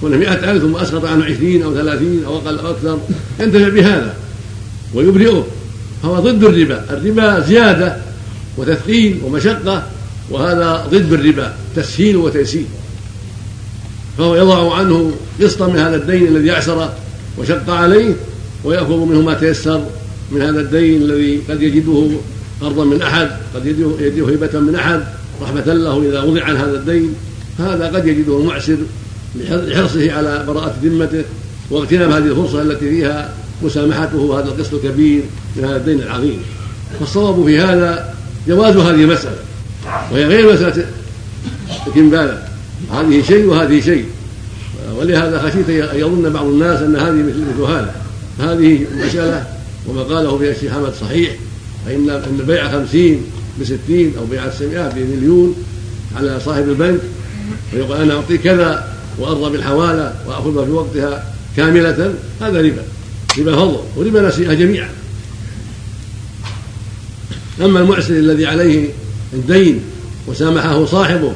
كون 0.00 0.16
مئة 0.18 0.50
ألف 0.50 0.62
ثم 0.62 0.76
أسقط 0.76 1.04
عنه 1.04 1.24
عشرين 1.24 1.62
أو 1.62 1.74
ثلاثين 1.74 2.24
أو 2.26 2.36
أقل 2.36 2.58
أو 2.58 2.70
أكثر. 2.70 2.98
ينتفع 3.40 3.68
بهذا. 3.68 4.14
ويبرئه. 4.94 5.46
فهو 6.02 6.20
ضد 6.20 6.44
الربا. 6.44 6.84
الربا 6.90 7.40
زيادة 7.40 7.96
وتثقيل 8.56 9.20
ومشقة 9.24 9.86
وهذا 10.30 10.86
ضد 10.90 11.12
الربا. 11.12 11.54
تسهيل 11.76 12.16
وتيسير. 12.16 12.64
فهو 14.18 14.36
يضع 14.36 14.74
عنه 14.74 15.12
قسطا 15.42 15.66
من 15.66 15.78
هذا 15.78 15.96
الدين 15.96 16.26
الذي 16.26 16.50
أعسر 16.50 16.92
وشق 17.38 17.70
عليه 17.70 18.14
ويأخذ 18.64 18.96
منه 18.96 19.22
ما 19.22 19.34
تيسر 19.34 19.84
من 20.32 20.42
هذا 20.42 20.60
الدين 20.60 21.02
الذي 21.02 21.40
قد 21.50 21.62
يجده 21.62 22.08
قرضا 22.60 22.84
من 22.84 23.02
أحد 23.02 23.30
قد 23.54 23.66
يجده 23.66 24.28
هبة 24.28 24.60
من 24.60 24.74
أحد 24.74 25.00
رحمة 25.42 25.74
له 25.74 26.02
إذا 26.08 26.22
وضع 26.22 26.44
عن 26.44 26.56
هذا 26.56 26.74
الدين. 26.76 27.14
هذا 27.58 27.86
قد 27.86 28.06
يجده 28.06 28.38
المعسر 28.38 28.76
لحرصه 29.50 30.12
على 30.12 30.44
براءة 30.46 30.74
ذمته 30.82 31.24
واغتنام 31.70 32.12
هذه 32.12 32.24
الفرصة 32.24 32.62
التي 32.62 32.90
فيها 32.90 33.34
مسامحته 33.62 34.40
هذا 34.40 34.48
القسط 34.48 34.74
الكبير 34.74 35.22
من 35.56 35.64
هذا 35.64 35.76
الدين 35.76 36.00
العظيم. 36.02 36.42
فالصواب 37.00 37.44
في 37.44 37.58
هذا 37.58 38.14
جواز 38.48 38.76
هذه 38.76 39.02
المسألة 39.02 39.38
وهي 40.12 40.24
غير 40.24 40.52
مسألة 40.52 40.86
الكمبالة 41.86 42.42
هذه 42.92 43.22
شيء 43.22 43.46
وهذه 43.46 43.80
شيء. 43.80 44.04
ولهذا 44.96 45.38
خشيت 45.38 45.70
أن 45.70 45.98
يظن 45.98 46.32
بعض 46.32 46.44
الناس 46.46 46.80
أن 46.82 46.96
هذه 46.96 47.22
مثل 47.22 47.62
هذا. 47.62 47.94
هذه 48.40 48.86
مسألة 49.06 49.46
وما 49.86 50.02
قاله 50.02 50.38
فيها 50.38 50.50
الشيخ 50.50 50.72
حمد 50.72 50.92
صحيح. 51.00 51.36
فإن 51.88 52.10
أن 52.10 52.44
بيع 52.46 52.72
خمسين 52.72 53.24
بستين 53.60 54.12
أو 54.18 54.26
بيع 54.26 54.46
السمئة 54.46 54.88
بمليون 54.88 55.54
على 56.16 56.40
صاحب 56.40 56.68
البنك 56.68 57.00
ويقول 57.74 57.96
أنا 57.96 58.14
أعطيك 58.14 58.40
كذا 58.40 58.94
وأرضى 59.18 59.50
بالحوالة 59.52 60.14
وأخذها 60.26 60.64
في 60.64 60.70
وقتها 60.70 61.34
كاملة 61.56 62.14
هذا 62.40 62.60
ربا. 62.60 62.82
ربا 63.38 63.56
فضل 63.56 63.80
وربا 63.96 64.28
نسيئة 64.28 64.54
جميعا 64.54 64.90
أما 67.60 67.80
المعسر 67.80 68.14
الذي 68.14 68.46
عليه 68.46 68.88
الدين 69.32 69.80
وسامحه 70.26 70.84
صاحبه 70.84 71.32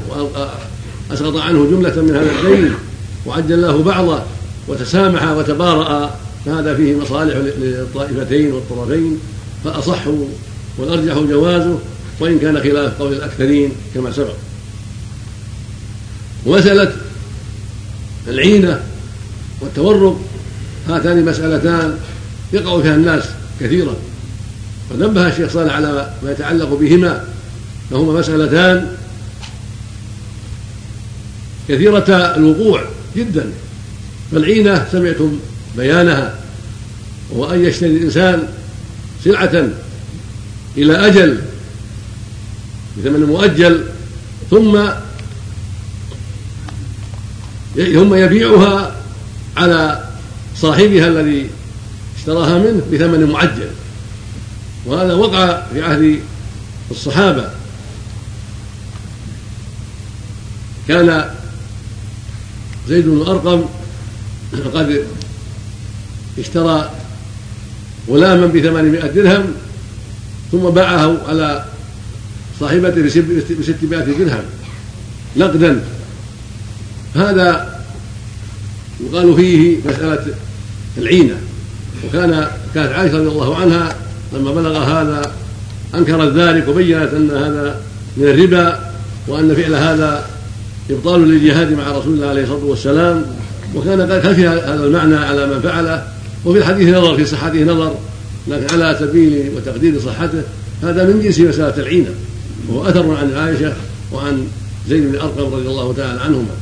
وأسقط 1.11 1.37
عنه 1.37 1.71
جملة 1.71 2.03
من 2.03 2.17
هذا 2.17 2.31
الدين 2.41 2.75
وعجل 3.27 3.63
له 3.63 3.83
بعضه 3.83 4.23
وتسامح 4.69 5.31
وتبارأ 5.31 6.19
فهذا 6.47 6.75
فيه 6.75 6.97
مصالح 6.97 7.37
للطائفتين 7.37 8.53
والطرفين. 8.53 9.19
فأصح 9.65 10.07
والأرجح 10.79 11.15
جوازه 11.15 11.79
وإن 12.21 12.39
كان 12.39 12.61
خلاف 12.61 12.99
قول 12.99 13.13
الأكثرين 13.13 13.73
كما 13.95 14.13
سبق. 14.13 14.35
ومسألة 16.47 16.93
العينة 18.29 18.81
والتورق 19.61 20.21
هاتان 20.89 21.25
مسألتان 21.25 21.99
يقع 22.53 22.83
فيها 22.83 22.95
الناس 22.95 23.25
كثيرا. 23.61 23.97
ونبه 24.91 25.29
الشيخ 25.29 25.53
صالح 25.53 25.75
على 25.75 26.15
ما 26.23 26.31
يتعلق 26.31 26.75
بهما 26.75 27.25
فهما 27.91 28.19
مسألتان 28.19 28.97
كثيرة 31.69 32.37
الوقوع 32.37 32.85
جدا. 33.17 33.53
فالعينة 34.33 34.87
سمعتم 34.93 35.39
بيانها 35.77 36.35
وهو 37.31 37.55
أن 37.55 37.65
يشتري 37.65 37.91
الإنسان 37.91 38.49
سلعة 39.25 39.69
إلى 40.77 41.07
أجل 41.07 41.43
بثمن 42.99 43.27
مؤجل 43.27 43.85
ثم 44.51 44.89
ثم 47.77 48.15
يبيعها 48.15 48.97
على 49.57 50.05
صاحبها 50.57 51.07
الذي 51.07 51.51
اشتراها 52.19 52.59
منه 52.59 52.83
بثمن 52.93 53.31
معجل. 53.33 53.71
وهذا 54.87 55.15
وقع 55.15 55.63
في 55.73 55.83
عهد 55.83 56.21
الصحابة. 56.91 57.51
كان 60.89 61.31
زيد 62.89 63.05
بن 63.05 63.23
أرقم 63.29 63.65
قد 64.75 65.05
اشترى 66.39 66.91
غلاما 68.09 68.47
بثمانمائة 68.47 69.07
درهم 69.07 69.45
ثم 70.53 70.59
باعه 70.59 71.17
على 71.29 71.65
صاحبته 72.61 73.03
بستمائة 73.59 74.05
درهم 74.05 74.45
نقدا. 75.37 75.81
هذا 77.15 77.79
يقال 79.01 79.37
فيه 79.37 79.77
مسألة 79.87 80.25
العينة. 80.99 81.35
وكان 82.05 82.47
كانت 82.75 82.93
عائشة 82.93 83.17
رضي 83.19 83.29
الله 83.29 83.57
عنها 83.57 83.97
لما 84.33 84.53
بلغ 84.53 84.79
هذا 84.79 85.33
أنكرت 85.95 86.37
ذلك 86.37 86.69
وبينت 86.69 87.15
أن 87.15 87.31
هذا 87.31 87.81
من 88.17 88.25
الربا 88.25 88.93
وأن 89.29 89.55
فعل 89.55 89.75
هذا 89.75 90.27
إبطال 90.91 91.29
للجهاد 91.29 91.73
مع 91.73 91.91
رسول 91.91 92.15
الله 92.15 92.29
عليه 92.29 92.43
الصلاة 92.43 92.65
والسلام. 92.65 93.25
وكان 93.75 94.01
قد 94.01 94.21
خفي 94.21 94.49
هذا 94.49 94.85
المعنى 94.85 95.17
على 95.17 95.47
من 95.47 95.61
فعله. 95.61 96.12
وفي 96.45 96.59
الحديث 96.59 96.89
نظر 96.89 97.17
في 97.17 97.25
صحته 97.25 97.65
نظر 97.65 97.95
لكن 98.49 98.75
على 98.75 98.97
سبيل 99.01 99.51
وتقدير 99.57 100.01
صحته 100.01 100.43
هذا 100.83 101.05
من 101.05 101.21
جنس 101.23 101.41
مسألة 101.41 101.77
العينة 101.77 102.11
وهو 102.69 102.89
أثر 102.89 103.17
عن 103.17 103.33
عائشة 103.35 103.73
وعن 104.13 104.47
زيد 104.89 105.03
بن 105.03 105.19
أرقم 105.19 105.55
رضي 105.55 105.69
الله 105.69 105.93
تعالى 105.93 106.21
عنهما. 106.21 106.55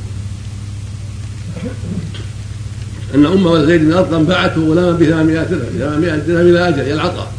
أن 3.15 3.25
أم 3.25 3.65
زيد 3.65 3.81
بن 3.81 3.93
أرقم 3.93 4.23
باعته 4.23 4.61
غلاما 4.61 4.91
ب 4.91 5.03
800 5.03 5.43
درهم 5.43 5.65
800 5.79 6.15
درهم 6.15 6.47
إلى 6.47 6.67
أجل 6.67 6.91
العطاء. 6.91 7.31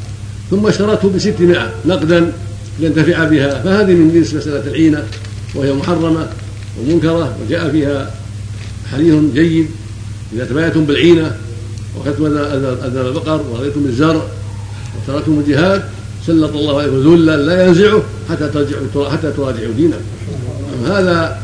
ثم 0.51 0.67
اشترته 0.67 1.09
ب 1.09 1.19
600 1.19 1.73
نقدا 1.87 2.33
لينتفع 2.81 3.25
بها. 3.25 3.63
فهذه 3.63 3.93
من 3.93 4.13
جنس 4.15 4.35
مسألة 4.35 4.67
العينة 4.67 5.05
وهي 5.55 5.73
محرمة 5.73 6.27
ومنكرة 6.81 7.37
وجاء 7.47 7.71
فيها 7.71 8.15
حديث 8.93 9.15
جيد 9.35 9.67
إذا 10.33 10.45
تبايعتم 10.45 10.85
بالعينة. 10.85 11.37
وأخذتم 11.97 12.27
أذنب 12.27 13.07
البقر 13.07 13.43
ورضيتم 13.51 13.83
بالزرع 13.83 14.23
وتركتم 14.97 15.39
الجهاد 15.47 15.85
سلط 16.27 16.57
الله 16.57 16.81
عليكم 16.81 17.15
ذلا 17.15 17.37
لا 17.37 17.67
ينزعه 17.67 18.03
حتى 18.31 18.49
ترجعوا 18.49 19.09
حتى 19.09 19.33
تراجعوا 19.33 19.73
دينكم 19.77 20.01
هذا 20.87 21.43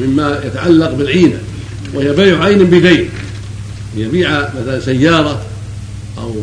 مما 0.00 0.40
يتعلق 0.44 0.94
بالعينة 0.94 1.38
وهي 1.94 2.12
بيع 2.12 2.44
عين 2.44 2.64
بدين. 2.64 3.08
يبيع 3.96 4.40
مثلا 4.40 4.80
سيارة 4.80 5.42
أو 6.18 6.34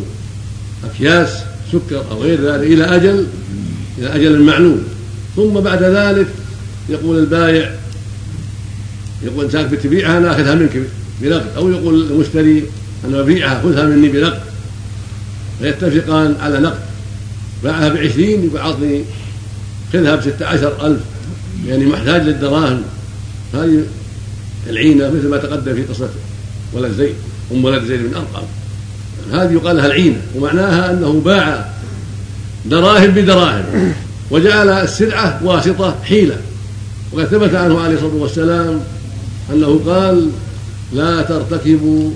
أكياس 0.84 1.28
سكر 1.72 2.04
أو 2.10 2.22
غير 2.22 2.40
ذلك 2.40 2.66
إلى 2.66 2.84
أجل 2.84 3.26
إلى 3.98 4.08
أجل 4.14 4.42
معلوم. 4.42 4.84
ثم 5.36 5.60
بعد 5.60 5.82
ذلك 5.82 6.26
يقول 6.88 7.18
البائع 7.18 7.74
يقول 9.22 9.44
انت 9.44 9.56
بتبيعها 9.56 10.18
أنا 10.18 10.32
آخذها 10.32 10.54
منك 10.54 10.82
بنقد 11.20 11.46
أو 11.56 11.70
يقول 11.70 12.10
المشتري 12.10 12.64
أنا 13.04 13.22
ببيعها 13.22 13.62
خذها 13.62 13.84
مني 13.84 14.08
بنقد 14.08 14.40
فيتفقان 15.60 16.36
على 16.40 16.60
نقد 16.60 16.78
باعها 17.64 17.88
بعشرين 17.88 18.44
يقول 18.44 18.60
اعطني 18.60 19.04
خذها 19.92 20.16
بستة 20.16 20.46
عشر 20.46 20.86
ألف. 20.86 21.00
يعني 21.66 21.86
محتاج 21.86 22.22
للدراهم. 22.22 22.82
هذه 23.54 23.82
العينة 24.66 25.08
مثل 25.10 25.28
ما 25.28 25.36
تقدم 25.36 25.74
في 25.74 25.82
قصة 25.82 26.08
ولد 26.72 26.92
زيد. 26.92 27.14
أم 27.52 27.64
ولد 27.64 27.84
زيد 27.84 28.00
بن 28.00 28.14
أرقم 28.14 28.46
هذه 29.32 29.52
يقال 29.52 29.76
لها 29.76 29.86
العينة. 29.86 30.20
ومعناها 30.34 30.90
أنه 30.90 31.22
باع 31.24 31.72
دراهم 32.66 33.10
بدراهم. 33.10 33.94
وجعل 34.30 34.68
السلعة 34.68 35.40
واسطة 35.44 35.96
حيلة. 36.04 36.36
وقد 37.12 37.24
ثبت 37.24 37.54
عنه 37.54 37.80
عليه 37.80 37.94
الصلاة 37.94 38.14
والسلام 38.14 38.80
أنه 39.52 39.80
قال 39.86 40.30
لا 40.92 41.22
ترتكبوا 41.22 42.10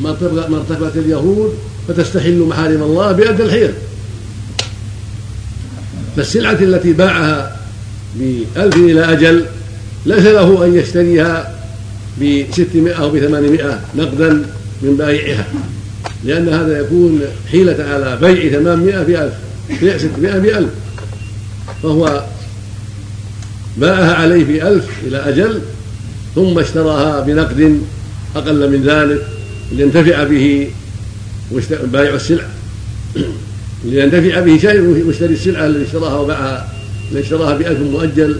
ما 0.00 0.10
ارتكبت 0.10 0.96
اليهود 0.96 1.54
فتستحلوا 1.88 2.46
محارم 2.46 2.82
الله 2.82 3.12
بأدنى 3.12 3.42
الحيل. 3.42 3.72
فالسلعة 6.16 6.58
التي 6.60 6.92
باعها 6.92 7.56
بألف 8.16 8.76
إلى 8.76 9.12
أجل 9.12 9.44
ليس 10.06 10.24
له 10.24 10.64
أن 10.64 10.74
يشتريها 10.74 11.58
بستمائة 12.20 12.94
أو 12.94 13.10
بثمانمائة 13.10 13.80
نقدا 13.96 14.28
من 14.82 14.96
بائعها 14.96 15.46
لأن 16.24 16.48
هذا 16.48 16.80
يكون 16.80 17.20
حيلة 17.50 17.84
على 17.84 18.18
بيع 18.20 18.58
ثمانمائة 18.58 19.02
بألف 19.02 19.34
بيع 19.80 19.98
ستمائة 19.98 20.38
بألف. 20.38 20.70
فهو 21.82 22.24
باعها 23.76 24.14
عليه 24.14 24.44
بألف 24.44 24.84
إلى 25.06 25.16
أجل 25.16 25.60
ثم 26.34 26.58
اشتراها 26.58 27.20
بنقد 27.20 27.80
أقل 28.36 28.70
من 28.70 28.82
ذلك. 28.82 29.26
لينتفع 29.72 30.24
به 30.24 30.68
بائع 31.92 32.14
السلعة. 32.14 32.50
لينتفع 33.84 34.40
به 34.40 34.58
شيء 34.58 35.04
مشتري 35.08 35.34
السلعة 35.34 35.66
الذي 35.66 35.84
اشتراها 35.84 36.18
وباعها 36.18 36.72
الذي 37.10 37.22
اشتراها 37.22 37.56
بألف 37.56 37.80
مؤجل 37.80 38.36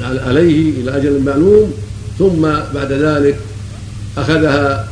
عليه 0.00 0.70
إلى 0.80 0.96
أجل 0.96 1.20
معلوم 1.20 1.72
ثم 2.18 2.42
بعد 2.74 2.92
ذلك 2.92 3.36
أخذها 4.18 4.88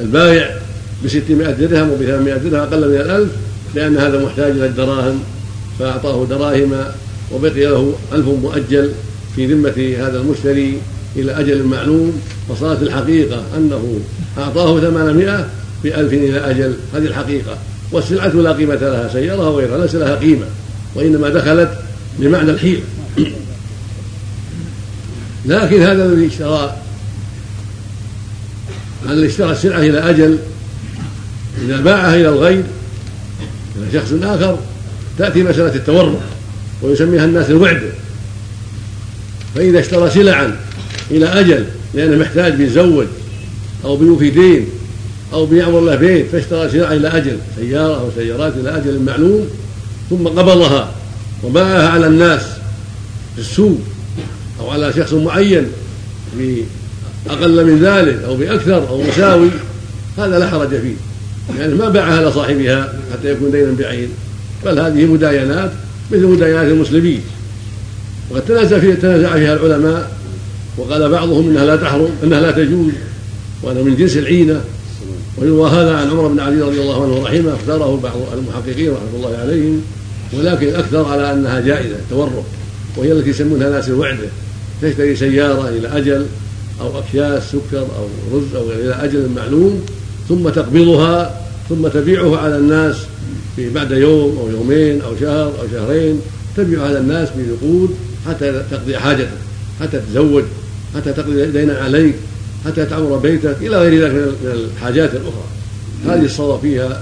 البائع 0.00 0.56
بستمائة 1.04 1.52
درهم 1.52 1.90
وبثمانمائة 1.90 2.36
درهم 2.36 2.62
أقل 2.62 2.88
من 2.88 2.96
الألف 2.96 3.30
لأن 3.74 3.96
هذا 3.96 4.24
محتاج 4.24 4.50
إلى 4.50 4.66
الدراهم. 4.66 5.20
فأعطاه 5.78 6.26
دراهم 6.26 6.84
وبقي 7.32 7.64
له 7.64 7.94
ألف 8.12 8.28
مؤجل 8.28 8.92
في 9.36 9.46
ذمة 9.46 9.94
هذا 9.98 10.20
المشتري 10.20 10.78
إلى 11.16 11.40
أجل 11.40 11.62
معلوم. 11.62 12.20
فصارت 12.48 12.82
الحقيقة 12.82 13.42
أنه 13.56 14.00
أعطاه 14.38 14.80
ثمانمائة 14.80 15.48
بألف 15.84 16.12
إلى 16.12 16.50
أجل 16.50 16.74
هذه 16.94 17.06
الحقيقة. 17.06 17.58
والسلعة 17.92 18.28
لا 18.28 18.52
قيمة 18.52 18.74
لها 18.74 19.08
سيارة 19.12 19.50
وغيرها 19.50 19.78
ليس 19.78 19.94
لها 19.94 20.14
قيمة 20.14 20.46
وإنما 20.94 21.28
دخلت 21.28 21.78
بمعنى 22.18 22.50
الحيلة 22.50 22.82
لكن 25.46 25.82
هذا 25.82 26.04
الذي 26.04 26.26
اشترى 26.26 26.76
الذي 29.08 29.26
اشترى 29.26 29.52
السلعة 29.52 29.78
إلى 29.78 29.98
أجل 30.10 30.38
إذا 31.64 31.80
باعها 31.80 32.14
إلى 32.14 32.28
الغير 32.28 32.64
إلى 33.76 34.00
شخص 34.00 34.12
آخر 34.22 34.58
تأتي 35.18 35.42
مسألة 35.42 35.74
التورط 35.74 36.18
ويسميها 36.82 37.24
الناس 37.24 37.50
الوعدة 37.50 37.90
فإذا 39.54 39.80
اشترى 39.80 40.10
سلعا 40.10 40.56
إلى 41.10 41.26
أجل 41.26 41.66
لأنه 41.94 42.16
محتاج 42.16 42.54
بيتزوج 42.54 43.06
أو 43.84 43.96
بيوفي 43.96 44.30
دين 44.30 44.66
أو 45.32 45.46
بيعمر 45.46 45.80
له 45.80 45.94
بيت 45.94 46.26
فاشترى 46.26 46.68
سلعة 46.68 46.92
إلى 46.92 47.08
أجل 47.08 47.38
سيارة 47.56 48.00
أو 48.00 48.08
سيارات 48.16 48.52
إلى 48.56 48.76
أجل 48.76 49.02
معلوم 49.02 49.48
ثم 50.10 50.28
قبضها 50.28 50.92
وباعها 51.44 51.88
على 51.88 52.06
الناس 52.06 52.42
في 53.34 53.40
السوق 53.40 53.78
أو 54.60 54.70
على 54.70 54.92
شخص 54.92 55.12
معين 55.12 55.66
بأقل 56.38 57.66
من 57.66 57.78
ذلك 57.82 58.22
أو 58.22 58.36
بأكثر 58.36 58.88
أو 58.88 59.02
مساوي 59.02 59.48
هذا 60.18 60.38
لا 60.38 60.50
حرج 60.50 60.68
فيه. 60.68 60.94
يعني 61.58 61.74
ما 61.74 61.88
باعها 61.88 62.30
لصاحبها 62.30 62.92
حتى 63.12 63.30
يكون 63.32 63.50
دينا 63.50 63.72
بعين 63.78 64.08
بل 64.64 64.78
هذه 64.78 65.04
مداينات 65.04 65.70
مثل 66.12 66.26
مداينات 66.26 66.66
المسلمين. 66.66 67.20
وقد 68.30 68.42
تنازع 68.48 68.78
فيها 68.78 68.94
تنازع 68.94 69.32
فيها 69.32 69.54
العلماء 69.54 70.10
وقال 70.78 71.08
بعضهم 71.10 71.50
إنها 71.50 71.64
لا 71.64 71.76
تحرم 71.76 72.10
إنها 72.24 72.40
لا 72.40 72.50
تجوز 72.50 72.92
وأنا 73.62 73.82
من 73.82 73.96
جنس 73.96 74.16
العينة. 74.16 74.60
ويروى 75.38 75.70
هذا 75.70 75.96
عن 75.96 76.10
عمر 76.10 76.28
بن 76.28 76.40
علي 76.40 76.60
رضي 76.60 76.80
الله 76.80 77.02
عنه 77.02 77.24
رحمه 77.24 77.54
اختاره 77.54 78.00
بعض 78.02 78.16
المحققين 78.38 78.90
رحمة 78.90 79.16
الله 79.16 79.36
عليهم 79.36 79.82
ولكن 80.32 80.74
أكثر 80.74 81.04
على 81.04 81.32
أنها 81.32 81.60
جائزة 81.60 81.96
التورق 81.96 82.44
وهي 82.96 83.12
التي 83.12 83.30
يسمونها 83.30 83.70
ناس 83.70 83.88
الوعدة. 83.88 84.28
تشتري 84.82 85.16
سيارة 85.16 85.68
إلى 85.68 85.88
أجل 85.88 86.26
أو 86.80 86.98
أكياس 86.98 87.42
سكر 87.42 87.78
أو 87.80 88.38
رز 88.38 88.54
أو 88.54 88.70
إلى 88.70 88.92
أجل 88.92 89.28
معلوم 89.36 89.84
ثم 90.28 90.48
تقبضها 90.48 91.40
ثم 91.68 91.88
تبيعه 91.88 92.36
على 92.36 92.56
الناس 92.56 92.96
في 93.56 93.70
بعد 93.70 93.90
يوم 93.90 94.38
أو 94.38 94.50
يومين 94.50 95.00
أو 95.00 95.16
شهر 95.20 95.46
أو 95.46 95.68
شهرين. 95.72 96.20
تبيع 96.56 96.82
على 96.82 96.98
الناس 96.98 97.28
بنقود 97.36 97.96
حتى 98.28 98.62
تقضي 98.70 98.98
حاجتك 98.98 99.28
حتى 99.80 100.00
تتزوج. 100.00 100.44
حتى 100.96 101.12
تقضي 101.12 101.46
دينا 101.46 101.78
عليك 101.78 102.14
حتى 102.66 102.84
تعمر 102.84 103.16
بيتك 103.16 103.56
إلى 103.60 103.78
غير 103.78 104.02
ذلك 104.02 104.12
من 104.12 104.68
الحاجات 104.76 105.10
الأخرى. 105.14 105.44
هذه 106.06 106.24
الصواب 106.24 106.60
فيها 106.60 107.00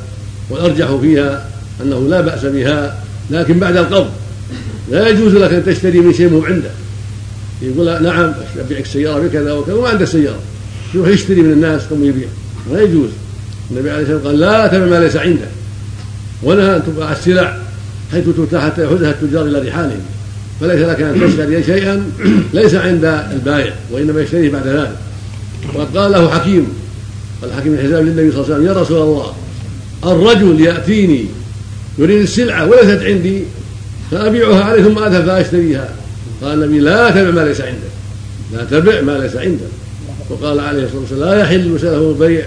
والأرجح 0.50 0.96
فيها 1.00 1.48
أنه 1.83 2.09
لا 2.09 2.20
بأس 2.20 2.44
بها 2.44 3.04
لكن 3.30 3.59
بعد 3.59 3.76
القبض. 3.76 4.11
لا 4.90 5.09
يجوز 5.09 5.35
لك 5.35 5.52
أن 5.52 5.64
تشتري 5.64 6.00
من 6.00 6.12
شيء 6.12 6.30
مو 6.30 6.44
عنده 6.44 6.70
يقول 7.62 8.02
نعم 8.02 8.33
أبيعك 8.59 8.85
السيارة 8.85 9.26
بكذا 9.26 9.52
وكذا 9.52 9.74
وما 9.74 9.88
عنده 9.88 10.04
سيارة. 10.04 10.40
يروح 10.94 11.09
يشتري 11.09 11.42
من 11.42 11.52
الناس 11.52 11.83
ثم 11.83 12.04
يبيع. 12.04 12.28
لا 12.72 12.83
يجوز. 12.83 13.09
النبي 13.70 13.90
عليه 13.90 14.02
الصلاة 14.02 14.16
والسلام 14.16 14.33
قال 14.33 14.40
لا 14.40 14.66
تبع 14.66 14.87
ما 14.87 15.04
ليس 15.04 15.16
عندك. 15.16 15.48
ونهى 16.42 16.76
أن 16.76 16.83
تباع 16.87 17.12
السلع 17.12 17.59
حيث 18.12 18.24
تتاح 18.37 18.64
حتى 18.64 18.83
يأخذها 18.83 19.11
التجار 19.11 19.46
إلى 19.46 19.59
رحالهم. 19.59 20.00
فليس 20.61 20.81
لك 20.81 21.01
أن 21.01 21.21
تشتري 21.21 21.64
شيئا 21.64 22.11
ليس 22.55 22.75
عند 22.75 23.05
البائع 23.05 23.75
وإنما 23.90 24.21
يشتريه 24.21 24.51
بعد 24.51 24.67
ذلك. 24.67 24.97
وقد 25.75 25.97
قال 25.97 26.12
له 26.12 26.31
حكيم 26.31 26.67
قال 27.43 27.53
حكيم 27.53 27.75
الحزام 27.75 28.07
للنبي 28.07 28.33
صلى 28.33 28.40
الله 28.40 28.55
عليه 28.55 28.55
وسلم 28.55 28.67
يا 28.67 28.83
رسول 28.83 29.03
الله 29.03 29.33
الرجل 30.05 30.61
يأتيني 30.61 31.25
يريد 31.99 32.21
السلعة 32.21 32.69
وليست 32.69 33.03
عندي 33.03 33.43
فأبيعها 34.11 34.64
عليه 34.64 34.83
ثم 34.83 34.99
أذهب 34.99 35.25
فأشتريها. 35.25 35.88
قال 36.43 36.62
النبي 36.62 36.79
لا 36.79 37.11
تبع 37.11 37.31
ما 37.31 37.40
ليس 37.40 37.61
عندك 37.61 37.95
لا 38.53 38.64
تبع 38.64 39.01
ما 39.01 39.19
ليس 39.19 39.37
عندك. 39.37 39.69
وقال 40.31 40.61
عليه 40.61 40.85
الصلاة 40.85 41.01
والسلام 41.01 41.21
لا 41.21 41.40
يحل 41.40 41.81
سله 41.81 42.11
البيع 42.11 42.45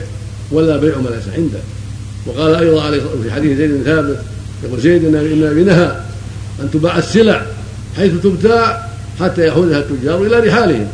ولا 0.52 0.78
بيع 0.78 0.98
ما 0.98 1.10
ليس 1.10 1.36
عندك. 1.38 1.64
وقال 2.26 2.56
أيضا 2.56 2.84
عليه 2.84 3.02
في 3.24 3.32
حديث 3.32 3.58
زيد 3.58 3.72
بن 3.72 3.84
ثابت 3.84 4.20
يقول 4.64 4.80
زيد 4.80 5.06
إن 5.06 5.16
النبي 5.16 5.64
نهى 5.64 5.96
أن 6.62 6.72
تباع 6.74 6.98
السلع 6.98 7.46
حيث 7.98 8.14
تبتاع 8.24 8.90
حتى 9.20 9.42
يأخذها 9.42 9.80
التجار 9.80 10.24
إلى 10.24 10.40
رحالهم. 10.40 10.88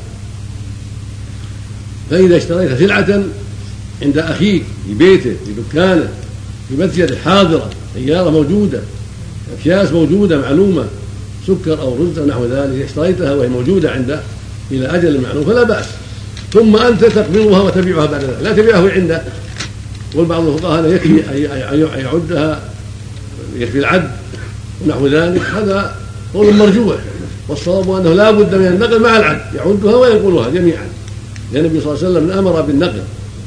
فإذا 2.09 2.37
اشتريت 2.37 2.79
سلعة 2.79 3.23
عند 4.01 4.17
أخيك 4.17 4.63
في 4.87 4.93
بيته 4.93 5.35
في 5.45 5.51
دكانه 5.53 6.09
في 6.69 6.75
مسجده 6.75 7.17
حاضرة 7.25 7.69
سيارة 7.93 8.29
موجودة 8.29 8.79
أكياس 9.59 9.91
موجودة 9.91 10.37
معلومة 10.37 10.85
سكر 11.47 11.81
أو 11.81 11.95
رز 11.95 12.17
أو 12.17 12.25
نحو 12.25 12.45
ذلك 12.45 12.81
اشتريتها 12.81 13.35
وهي 13.35 13.47
موجودة 13.47 13.91
عنده 13.91 14.19
إلى 14.71 14.85
أجل 14.85 15.21
معلوم 15.21 15.45
فلا 15.45 15.63
بأس. 15.63 15.85
ثم 16.53 16.75
أنت 16.75 17.05
تقبضها 17.05 17.61
وتبيعها 17.61 18.05
بعد 18.05 18.23
ذلك. 18.23 18.37
لا 18.41 18.51
تبيعه 18.51 18.89
عنده 18.89 19.21
يقول 20.13 20.25
بعض 20.25 20.47
الفقهاء 20.47 20.79
هذا 20.79 20.95
يكفي 20.95 21.29
أن 21.73 21.99
يعدها 21.99 22.61
يكفي 23.57 23.79
العد 23.79 24.11
ونحو 24.85 25.07
ذلك. 25.07 25.41
هذا 25.41 25.95
قول 26.33 26.53
مرجوح 26.53 26.95
والصواب 27.47 27.91
أنه 27.91 28.13
لا 28.13 28.31
بد 28.31 28.55
من 28.55 28.67
النقل 28.67 29.01
مع 29.01 29.17
العد 29.17 29.41
يعدها 29.55 29.95
وينقلها 29.95 30.49
جميعا. 30.49 30.87
لأن 31.53 31.65
النبي 31.65 31.81
صلى 31.81 31.93
الله 31.93 32.05
عليه 32.05 32.17
وسلم 32.17 32.37
أمر 32.37 32.61
بالنقل. 32.61 33.01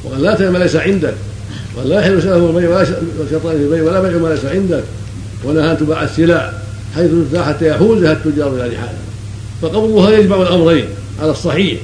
وقال 0.05 0.23
لا 0.23 0.51
ما 0.51 0.59
ليس 0.59 0.77
عندك. 0.77 1.15
وقال 1.77 1.89
لا 1.89 2.01
يحل 2.01 2.23
سلف 2.23 2.27
البيع 2.27 2.71
ولا 2.71 2.85
شطان 3.31 3.57
البيع 3.57 3.83
ولا 3.83 4.01
بيع 4.01 4.19
ما 4.19 4.29
ليس 4.29 4.45
عندك. 4.45 4.83
ونهى 5.45 5.71
أن 5.71 5.79
تباع 5.79 6.03
السلع 6.03 6.53
حيث 6.95 7.11
تباع 7.31 7.45
حتى 7.45 7.69
يحوزها 7.69 8.13
التجار 8.13 8.49
إلى 8.49 8.63
رحالها 8.63 8.99
فقبضها 9.63 10.11
يجمع 10.11 10.43
الأمرين 10.43 10.85
على 11.23 11.31
الصحيح. 11.31 11.81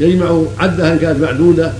يجمع 0.00 0.42
عدها 0.58 0.92
إن 0.92 0.98
كانت 0.98 1.20
معدودة 1.20 1.72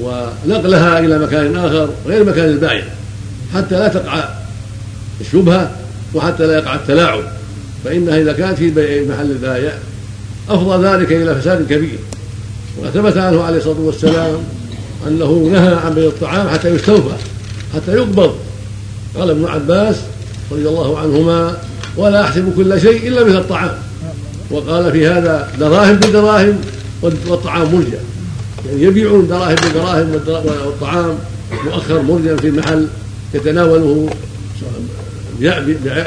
ونقلها 0.00 0.98
إلى 0.98 1.18
مكان 1.18 1.56
آخر 1.56 1.88
غير 2.06 2.24
مكان 2.24 2.44
البائع. 2.44 2.84
حتى 3.54 3.74
لا 3.74 3.88
تقع 3.88 4.28
الشبهة 5.20 5.70
وحتى 6.14 6.46
لا 6.46 6.58
يقع 6.58 6.74
التلاعب. 6.74 7.39
فإنها 7.84 8.20
إذا 8.20 8.32
كانت 8.32 8.58
في 8.58 9.06
محل 9.08 9.30
البائع 9.30 9.72
أفضى 10.48 10.86
ذلك 10.86 11.12
إلى 11.12 11.34
فساد 11.34 11.66
كبير. 11.66 11.98
وثبت 12.82 13.16
عنه 13.16 13.42
عليه 13.42 13.58
الصلاة 13.58 13.80
والسلام 13.80 14.36
أنه 15.06 15.50
نهى 15.52 15.74
عن 15.74 15.94
بيع 15.94 16.06
الطعام 16.06 16.48
حتى 16.48 16.68
يستوفى 16.68 17.14
حتى 17.74 17.92
يقبض. 17.92 18.34
قال 19.16 19.30
ابن 19.30 19.44
عباس 19.44 19.96
رضي 20.52 20.68
الله 20.68 20.98
عنهما 20.98 21.58
ولا 21.96 22.24
أحسب 22.24 22.52
كل 22.56 22.80
شيء 22.80 23.08
إلا 23.08 23.24
مثل 23.24 23.38
الطعام. 23.38 23.78
وقال 24.50 24.92
في 24.92 25.06
هذا 25.06 25.48
دراهم 25.60 25.96
بدراهم 25.96 26.60
والطعام 27.02 27.74
مرجع. 27.74 27.98
يعني 28.68 28.82
يبيعون 28.82 29.28
دراهم 29.28 29.56
بدراهم 29.56 30.10
والطعام 30.66 31.18
مؤخر 31.64 32.02
مرجع 32.02 32.36
في 32.36 32.50
محل 32.50 32.86
يتناوله 33.34 34.10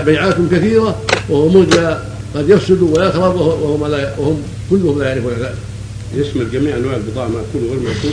بيعات 0.05 0.35
كثيرة 0.51 0.95
وهو 1.29 1.49
مرجع 1.49 1.97
قد 2.35 2.49
يفسد 2.49 2.81
ويخرب 2.81 3.35
وهم 3.35 3.87
لا 3.87 4.19
وهم 4.19 4.41
كلهم 4.69 4.99
لا 4.99 5.09
يعرفون 5.09 5.33
ذلك. 5.33 5.55
يشمل 6.15 6.51
جميع 6.51 6.77
أنواع 6.77 6.95
البضاعة 6.95 7.27
ماكول 7.27 7.63
وغير 7.63 7.79
مأكول؟ 7.79 8.11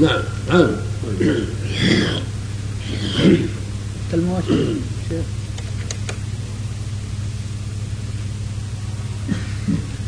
نعم 0.00 0.22
عام. 0.50 0.76
المواشي 4.14 4.74
شيخ 5.08 5.24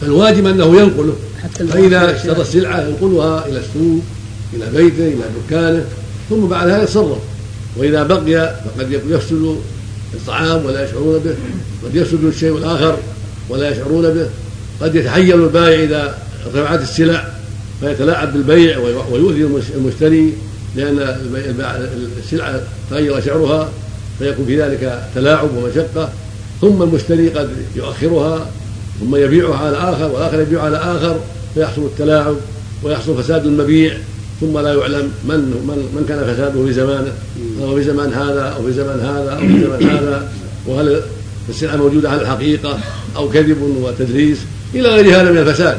فالواجب 0.00 0.46
انه 0.46 0.80
ينقله 0.80 1.16
فإذا 1.58 2.16
اشترى 2.16 2.40
السلعه 2.42 2.80
ينقلها 2.80 3.46
إلى 3.46 3.58
السوق 3.58 4.02
إلى 4.54 4.70
بيته 4.70 5.06
إلى 5.06 5.24
دكانه 5.46 5.85
ثم 6.30 6.46
بعد 6.46 6.68
هذا 6.68 6.82
يتصرف 6.82 7.18
وإذا 7.76 8.02
بقي 8.02 8.54
فقد 8.64 8.92
يفسد 9.08 9.56
الطعام 10.14 10.64
ولا 10.64 10.85
يشعرون 10.85 11.18
به 11.18 11.35
قد 11.85 11.94
يفسد 11.94 12.25
الشيء 12.25 12.57
الآخر 12.57 12.96
ولا 13.48 13.70
يشعرون 13.70 14.14
به. 14.14 14.27
قد 14.81 14.94
يتحيل 14.94 15.44
البائع 15.44 15.83
إذا 15.83 16.18
ارتفعت 16.46 16.83
السلع 16.83 17.29
فيتلاعب 17.81 18.33
بالبيع 18.33 18.79
ويؤذي 19.12 19.61
المشتري 19.75 20.33
لأن 20.77 20.98
السلعه 22.25 22.61
تغير 22.90 23.20
سعرها 23.20 23.68
فيكون 24.18 24.46
في 24.46 24.62
ذلك 24.62 25.03
تلاعب 25.14 25.48
ومشقة. 25.57 26.12
ثم 26.61 26.83
المشتري 26.83 27.29
قد 27.29 27.51
يؤخرها 27.77 28.51
ثم 29.01 29.16
يبيعها 29.16 29.66
على 29.66 29.77
آخر 29.77 30.12
والآخر 30.12 30.40
يبيع 30.40 30.62
على 30.62 30.77
آخر 30.77 31.20
فيحصل 31.55 31.83
التلاعب 31.83 32.37
ويحصل 32.83 33.22
فساد 33.22 33.46
المبيع. 33.46 33.96
ثم 34.42 34.59
لا 34.59 34.74
يعلم 34.74 35.11
من 35.24 35.40
من, 35.68 35.78
من 35.94 36.05
كان 36.09 36.35
فساده 36.35 36.66
في 36.66 36.72
زمانه. 36.72 37.12
أو 37.62 37.76
في 37.76 37.83
زمان 37.83 38.12
هذا 38.12 38.55
أو 38.57 38.62
في 38.66 38.72
زمان 38.72 39.00
هذا 39.00 39.33
أو 39.33 39.38
في 39.38 39.61
زمان 39.64 39.83
هذا. 39.96 40.28
وهل 40.66 41.02
السلعة 41.48 41.76
موجودة؟ 41.76 42.11
على 42.11 42.22
الحقيقة 42.22 42.78
أو 43.16 43.28
كذب 43.28 43.62
وتدريس 43.83 44.38
إلى 44.74 44.88
غير 44.88 45.20
هذا 45.20 45.31
من 45.31 45.38
الفساد. 45.38 45.78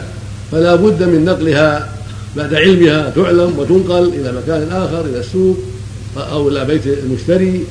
فلا 0.52 0.76
بد 0.76 1.04
من 1.04 1.26
نقلها 1.26 1.90
بعد 2.38 2.54
علمها 2.54 3.10
تعلم 3.16 3.54
وتنقل 3.60 4.08
إلى 4.08 4.32
مكان 4.32 4.68
آخر 4.72 5.06
إلى 5.06 5.20
السوق 5.20 5.58
أو 6.18 6.50
إلى 6.50 6.66
بيت 6.66 6.88
المشتري 6.88 7.64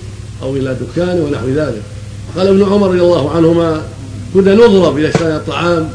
أو 0.42 0.56
إلى 0.56 0.76
دكانه 0.80 1.24
ونحو 1.24 1.48
ذلك. 1.48 1.82
قال 2.36 2.48
ابن 2.48 2.62
عمر 2.62 2.88
رضي 2.88 3.00
الله 3.00 3.30
عنهما 3.30 3.82
كنا 4.34 4.54
نضرب 4.54 4.98
إذا 4.98 5.08
اشترينا 5.08 5.36
الطعام 5.36 5.88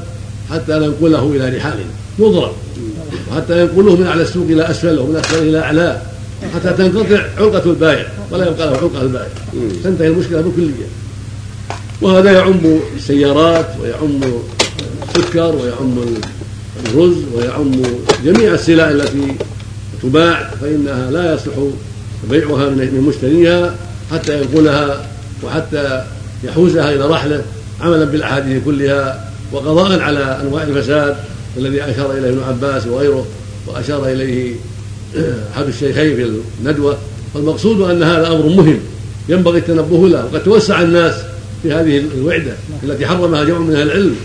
حتى 0.51 0.73
ننقله 0.73 1.31
إلى 1.35 1.57
رحالنا. 1.57 1.91
نضرب. 2.19 2.51
وحتى 3.31 3.61
ينقله 3.61 3.95
من 3.95 4.07
أعلى 4.07 4.21
السوق 4.21 4.45
إلى 4.49 4.69
أسفله 4.69 5.01
ومن 5.01 5.15
أسفله 5.15 5.41
إلى 5.41 5.59
أعلاه 5.59 6.01
حتى 6.55 6.73
تنقطع 6.73 7.21
علقة 7.37 7.69
البائع. 7.69 8.07
ولا 8.31 8.47
يبقى 8.47 8.67
له 8.67 8.77
علقة 8.77 9.01
البائع. 9.01 9.27
تنتهي 9.83 10.07
المشكلة 10.07 10.41
بالكلية 10.41 10.85
وهذا 12.01 12.31
يعم 12.31 12.59
السيارات 12.95 13.65
ويعم 13.81 14.21
السكر 15.15 15.55
ويعم 15.55 16.05
الرز 16.85 17.17
ويعم 17.35 17.81
جميع 18.25 18.53
السلع 18.53 18.89
التي 18.89 19.35
تباع 20.03 20.49
فإنها 20.61 21.11
لا 21.11 21.33
يصلح 21.33 21.55
بيعها 22.29 22.69
من 22.69 23.05
مشتريها 23.07 23.75
حتى 24.11 24.41
ينقلها 24.41 25.05
وحتى 25.43 26.03
يحوزها 26.43 26.93
إلى 26.93 27.07
رحلة 27.07 27.41
عملا 27.81 28.05
بالأحاديث 28.05 28.63
كلها 28.65 29.31
وقضاء 29.51 29.99
على 29.99 30.39
أنواع 30.41 30.63
الفساد. 30.63 31.15
الذي 31.57 31.83
أشار 31.83 32.11
إليه 32.11 32.29
ابن 32.29 32.43
عباس 32.47 32.87
وغيره 32.87 33.25
وأشار 33.67 34.05
إليه 34.05 34.55
أحد 35.53 35.67
الشيخين 35.67 36.15
في 36.15 36.31
الندوة 36.61 36.97
فالمقصود 37.33 37.81
أن 37.81 38.03
هذا 38.03 38.27
أمر 38.27 38.45
مهم. 38.45 38.79
ينبغي 39.29 39.59
التنبه 39.59 40.09
له. 40.09 40.25
وقد 40.25 40.43
توسع 40.43 40.81
الناس 40.81 41.15
في 41.63 41.71
هذه 41.71 42.03
الوعدة 42.17 42.53
التي 42.83 43.05
حرمها 43.05 43.43
جمع 43.43 43.59
من 43.59 43.75
أهل 43.75 43.81
العلم. 43.81 44.15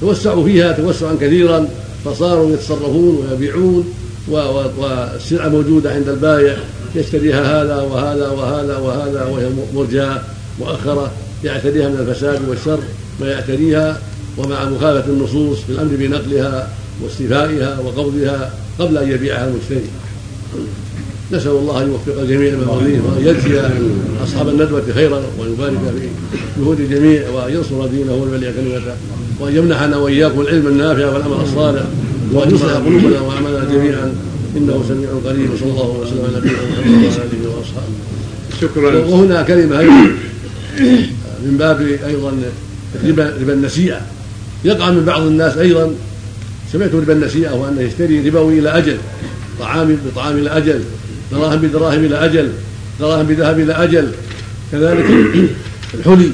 توسعوا 0.00 0.44
فيها 0.44 0.72
توسعا 0.72 1.16
كثيرا 1.20 1.68
فصاروا 2.04 2.52
يتصرفون 2.52 3.26
ويبيعون 3.30 3.92
والسلعة 4.28 5.48
موجودة 5.48 5.90
عند 5.92 6.08
البائع 6.08 6.56
يشتريها 6.94 7.62
هذا 7.62 7.76
وهذا 7.76 8.28
وهذا 8.28 8.76
وهذا 8.76 9.24
وهي 9.24 9.48
مرجاة 9.74 10.20
مؤخرة 10.60 11.12
يعتريها 11.44 11.88
من 11.88 12.06
الفساد 12.08 12.48
والشر 12.48 12.78
ما 13.20 13.30
يعتريها. 13.30 14.00
ومع 14.36 14.64
مخالفة 14.64 15.10
النصوص 15.10 15.58
في 15.58 15.72
الأمر 15.72 15.90
بنقلها 15.98 16.68
واستيفائها 17.02 17.78
وقبضها 17.78 18.54
قبل 18.78 18.98
أن 18.98 19.10
يبيعها 19.10 19.48
المشتري 19.48 19.90
نسأل 21.32 21.50
الله 21.50 21.82
أن 21.82 21.88
يوفق 21.88 22.22
جميع 22.22 22.52
المفاضلين 22.52 23.00
وأن 23.00 23.26
يجزي 23.26 23.60
أصحاب 24.24 24.48
الندوة 24.48 24.82
خيرا 24.94 25.22
ويبارك 25.38 25.78
في 25.78 26.08
جهود 26.60 26.80
الجميع 26.80 27.30
وأن 27.30 27.52
ينصر 27.54 27.86
دينه 27.86 28.14
ويبلغ 28.14 28.50
كلمته 28.52 28.94
وأن 29.40 29.56
يمنحنا 29.56 29.96
وإياكم 29.96 30.40
العلم 30.40 30.66
النافع 30.66 31.12
والعمل 31.12 31.40
الصالح 31.42 31.82
وأن 32.32 32.54
يصلح 32.54 32.72
قلوبنا 32.72 33.20
وأعمالنا 33.20 33.64
جميعا. 33.72 34.14
إنه 34.56 34.84
سميع 34.88 35.08
قريب 35.24 35.50
صلى 35.60 35.70
الله 35.70 35.96
وسلم 36.02 36.24
على 36.28 36.38
نبينا 36.38 36.58
محمد 36.62 36.94
وعلى 36.94 37.06
آله 37.06 37.56
وأصحابه. 37.56 37.96
شكرا. 38.60 39.04
وهنا 39.04 39.42
كلمة 39.42 39.82
من 41.44 41.56
باب 41.58 41.80
أيضا 42.06 42.32
ربا 43.04 43.52
النسيئة. 43.52 44.00
يقع 44.64 44.90
من 44.90 45.04
بعض 45.04 45.22
الناس 45.22 45.56
أيضا. 45.56 45.94
سمعت 46.72 46.94
ربا 46.94 47.12
النسيئة 47.12 47.54
وأنه 47.54 47.80
يشتري 47.80 48.28
ربوي 48.28 48.58
إلى 48.58 48.78
أجل. 48.78 48.96
طعام 49.60 49.98
بطعام 50.06 50.36
إلى 50.36 50.50
أجل. 50.50 50.80
دراهم 51.32 51.60
بدراهم 51.60 52.04
إلى 52.04 52.24
أجل. 52.24 52.52
دراهم 53.00 53.26
بذهب 53.26 53.60
إلى 53.60 53.72
أجل. 53.72 54.10
كذلك 54.72 55.04
الحلي 55.94 56.30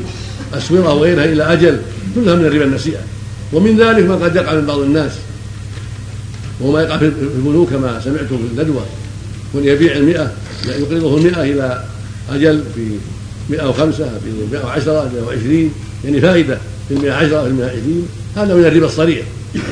اسوره 0.54 0.94
وغيرها 0.94 1.24
إلى 1.24 1.42
أجل. 1.52 1.78
كلها 2.14 2.34
من 2.34 2.44
الربا 2.44 2.64
النسيئة. 2.64 3.00
ومن 3.52 3.76
ذلك 3.76 4.08
ما 4.08 4.14
قد 4.14 4.36
يقع 4.36 4.54
من 4.54 4.66
بعض 4.66 4.78
الناس. 4.78 5.12
وهو 6.60 6.72
ما 6.72 6.82
يقع 6.82 6.98
في 6.98 7.04
البنوك 7.04 7.70
كما 7.70 8.00
سمعت 8.04 8.24
في 8.24 8.34
الندوة. 8.34 8.86
يكون 9.48 9.64
يبيع 9.64 9.96
المئة 9.96 10.32
يقرضه 10.66 11.16
المئة 11.16 11.42
إلى 11.42 11.84
أجل 12.30 12.62
في 12.74 12.86
105 13.50 14.04
في 14.04 14.30
110 14.52 15.10
120 15.14 15.72
يعني 16.04 16.20
فائدة. 16.20 16.58
في 16.88 16.94
110 16.94 17.44
في 17.44 17.52
120 17.52 18.08
هذا 18.36 18.54
من 18.54 18.64
الربا 18.64 18.86
الصريح. 18.86 19.26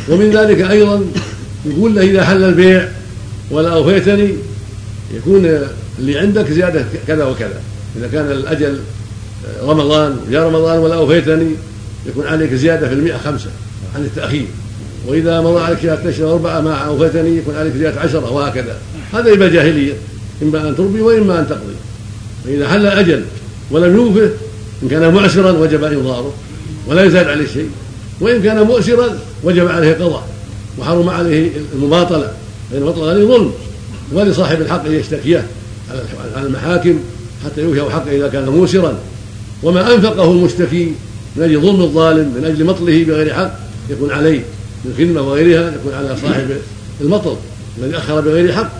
ومن 0.08 0.30
ذلك 0.30 0.70
أيضا 0.70 1.04
يقول 1.66 1.94
له 1.94 2.02
إذا 2.02 2.24
حل 2.24 2.44
البيع 2.44 2.88
ولا 3.50 3.68
أوفيتني 3.68 4.34
يكون 5.14 5.66
اللي 5.98 6.18
عندك 6.18 6.50
زيادة 6.50 6.84
كذا 7.06 7.24
وكذا. 7.24 7.60
إذا 7.96 8.08
كان 8.12 8.30
الأجل 8.30 8.78
رمضان 9.62 10.16
جاء 10.30 10.42
رمضان 10.42 10.78
ولا 10.78 10.94
أوفيتني 10.94 11.50
يكون 12.06 12.26
عليك 12.26 12.54
زيادة 12.54 12.88
في 12.88 12.94
المئة 12.94 13.16
خمسة 13.16 13.50
عن 13.94 14.02
التأخير. 14.04 14.46
وإذا 15.06 15.40
مضى 15.40 15.60
عليك 15.60 15.78
شهادة 15.82 16.10
أشهر 16.10 16.32
أربعة 16.32 16.60
مع 16.60 16.86
أوفيتني 16.86 17.36
يكون 17.36 17.54
عليك 17.54 17.72
زيادة 17.76 18.00
عشرة 18.00 18.32
وهكذا. 18.32 18.78
هذا 19.12 19.32
ربا 19.32 19.48
جاهلية 19.48 19.92
إما 20.42 20.68
أن 20.68 20.76
تربي 20.76 21.00
وإما 21.00 21.40
أن 21.40 21.48
تقضي. 21.48 21.74
فإذا 22.44 22.68
حل 22.68 22.86
الأجل 22.86 23.24
ولم 23.70 23.96
يوفه 23.96 24.30
إن 24.82 24.88
كان 24.88 25.14
معسرا 25.14 25.52
وجب 25.52 25.84
إنظاره 25.84 26.34
ولا 26.86 27.04
يزاد 27.04 27.28
عليه 27.28 27.46
شيء. 27.46 27.70
وإن 28.20 28.42
كان 28.42 28.62
مؤسرا 28.62 29.18
وجب 29.44 29.68
عليه 29.68 29.94
قضاء 29.94 30.28
وحرم 30.78 31.08
عليه 31.08 31.50
المماطلة 31.74 32.32
فإن 32.70 32.82
المطلق 32.82 33.08
عليه 33.08 33.24
ظلم. 33.24 33.52
ولصاحب 34.12 34.60
الحق 34.60 34.86
أن 34.86 34.94
يشتكيه 34.94 35.46
على 36.36 36.46
المحاكم 36.46 36.98
حتى 37.44 37.60
يوفي 37.60 37.90
حقه 37.90 38.10
إذا 38.10 38.28
كان 38.28 38.48
موسرا 38.48 38.98
وما 39.62 39.94
أنفقه 39.94 40.32
المشتكي 40.32 40.92
من 41.36 41.42
أجل 41.42 41.60
ظلم 41.60 41.80
الظالم 41.80 42.34
من 42.36 42.44
أجل 42.44 42.64
مطله 42.64 43.04
بغير 43.04 43.34
حق 43.34 43.50
يكون 43.90 44.10
عليه 44.10 44.40
من 44.84 44.94
خدمة 44.98 45.22
وغيرها 45.22 45.74
يكون 45.74 45.94
على 45.94 46.16
صاحب 46.22 46.50
المطل 47.00 47.36
الذي 47.78 47.96
أخر 47.96 48.20
بغير 48.20 48.52
حق. 48.52 48.70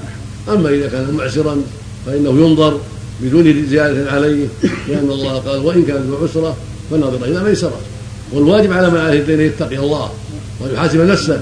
أما 0.49 0.69
إذا 0.69 0.89
كان 0.89 1.15
معسرا 1.15 1.63
فإنه 2.07 2.31
ينظر 2.31 2.81
بدون 3.21 3.67
زيادة 3.71 4.11
عليه 4.13 4.47
لأن 4.89 5.11
الله 5.11 5.39
قال 5.39 5.59
وإن 5.59 5.83
كانت 5.83 6.07
ذو 6.07 6.25
عسرة 6.25 6.57
فناظرة 6.91 7.25
إلى 7.25 7.45
ميسرة 7.45 7.81
والواجب 8.33 8.73
على 8.73 8.91
من 8.91 8.99
عليه 8.99 9.21
الدين 9.21 9.41
يتقي 9.41 9.79
الله 9.79 10.11
ويحاسب 10.61 11.01
نفسه 11.01 11.41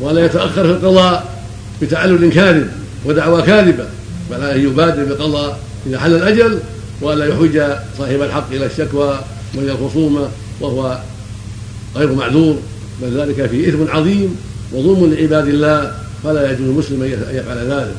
ولا 0.00 0.24
يتأخر 0.24 0.62
في 0.62 0.70
القضاء 0.70 1.40
بتعلل 1.82 2.30
كاذب 2.32 2.68
ودعوى 3.04 3.42
كاذبة. 3.42 3.84
بل 4.30 4.44
عليه 4.44 4.62
يبادر 4.62 5.04
بالقضاء 5.04 5.58
إذا 5.86 5.98
حل 5.98 6.14
الأجل 6.14 6.58
والا 7.00 7.26
يحوج 7.26 7.60
صاحب 7.98 8.22
الحق 8.22 8.52
إلى 8.52 8.66
الشكوى 8.66 9.20
وإلى 9.54 9.72
الخصومة 9.72 10.28
وهو 10.60 10.98
غير 11.96 12.12
معذور. 12.12 12.56
بل 13.02 13.20
ذلك 13.20 13.46
فيه 13.46 13.68
إثم 13.68 13.88
عظيم 13.88 14.36
وظلم 14.72 15.14
لعباد 15.14 15.48
الله. 15.48 15.94
فلا 16.24 16.52
يجوز 16.52 16.68
المسلم 16.68 17.02
أن 17.02 17.34
يفعل 17.34 17.58
ذلك. 17.58 17.94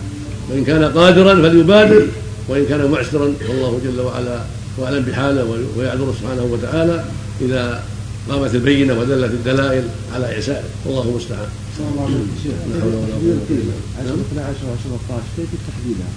وإن 0.50 0.66
كان 0.66 0.84
قادرا 0.84 1.36
فليبادر 1.36 2.08
وإن 2.48 2.66
كان 2.70 2.92
معسرا 2.92 3.34
فالله 3.48 3.80
جل 3.84 4.02
وعلا 4.02 4.40
واعلم 4.82 5.04
بحاله 5.04 5.46
ويعذر 5.78 6.14
سبحانه 6.22 6.44
وتعالى 6.44 7.04
إذا 7.42 7.84
قامت 8.30 8.56
البينة 8.56 9.00
ودلت 9.00 9.32
الدلائل 9.32 9.84
على 10.16 10.36
اعسائه 10.36 10.64
والله 10.86 11.04
المستعان. 11.04 11.48
صلى 11.78 11.88
الله 11.92 12.06
عليه 12.06 12.16
وسلم. 12.16 12.74
لا 12.74 12.82
حول 12.82 12.94
ولا 12.94 13.14
قوة 13.14 13.46
إلا 13.50 13.50
بالله. 13.50 13.74
10 14.00 14.76
13 14.84 15.22
كيف 15.38 15.50
تحديدها؟ 15.68 16.12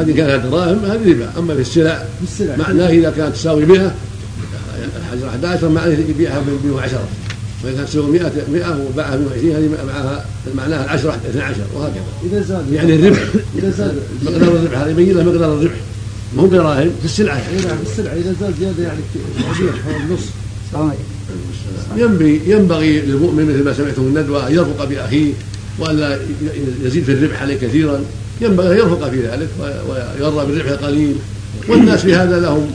هذه 0.00 0.12
كانت 0.16 0.46
دراهم 0.46 0.84
هذه 0.84 1.12
ربا. 1.12 1.32
أما 1.38 1.54
في 1.54 1.60
السلع 1.60 2.04
معناه 2.58 2.88
إذا 2.88 3.10
كانت 3.10 3.34
تساوي 3.34 3.64
100 3.64 3.94
الحجر 4.96 5.28
11 5.28 5.68
معناه 5.68 5.98
يبيعها 6.08 6.40
ب 6.40 6.66
110 6.66 7.08
فإذا 7.62 7.76
كانت 7.76 7.88
تساوي 7.88 8.10
100 8.10 8.32
100 8.52 8.86
وباعها 8.90 9.16
ب 9.16 9.20
120 9.20 9.56
هذه 9.56 9.68
معها 9.86 10.24
معناها 10.54 10.84
العشرة 10.84 11.18
12 11.30 11.56
وهكذا. 11.74 12.02
إذا 12.24 12.42
زاد. 12.42 12.72
يعني 12.72 12.94
الربح. 12.94 13.18
إذا 13.58 13.70
زاد. 13.70 14.02
مقدار 14.22 14.48
الربح 14.48 14.78
هذا 14.78 14.90
يبين 14.90 15.16
مقدار 15.26 15.54
الربح. 15.54 15.74
مو 16.36 16.46
دراهم 16.46 16.90
في 16.98 17.04
السلعة 17.04 17.36
اي 17.36 17.56
نعم 17.66 17.76
في 17.84 17.90
السلعة. 17.90 18.12
إذا 18.12 18.34
زاد 18.40 18.54
زيادة 18.60 18.82
يعني 18.82 19.00
كبير 19.54 19.72
حول 19.72 19.94
النص. 19.94 20.20
ينبغي 21.96 22.40
ينبغي 22.46 23.00
للمؤمن 23.00 23.44
مثل 23.44 23.64
ما 23.64 23.74
سمعتم 23.74 24.02
الندوة 24.02 24.48
أن 24.48 24.54
يرفق 24.54 24.84
بأخيه 24.84 25.32
وألا 25.78 26.18
يزيد 26.82 27.04
في 27.04 27.12
الربح 27.12 27.42
عليه 27.42 27.56
كثيرا. 27.56 28.00
ينبغي 28.40 28.72
أن 28.72 28.78
يرفق 28.78 29.10
في 29.10 29.26
ذلك 29.26 29.48
ويرضى 29.88 30.46
بالربح 30.46 30.70
القليل. 30.70 31.16
والناس 31.68 32.00
في 32.00 32.14
هذا 32.14 32.40
لهم 32.40 32.70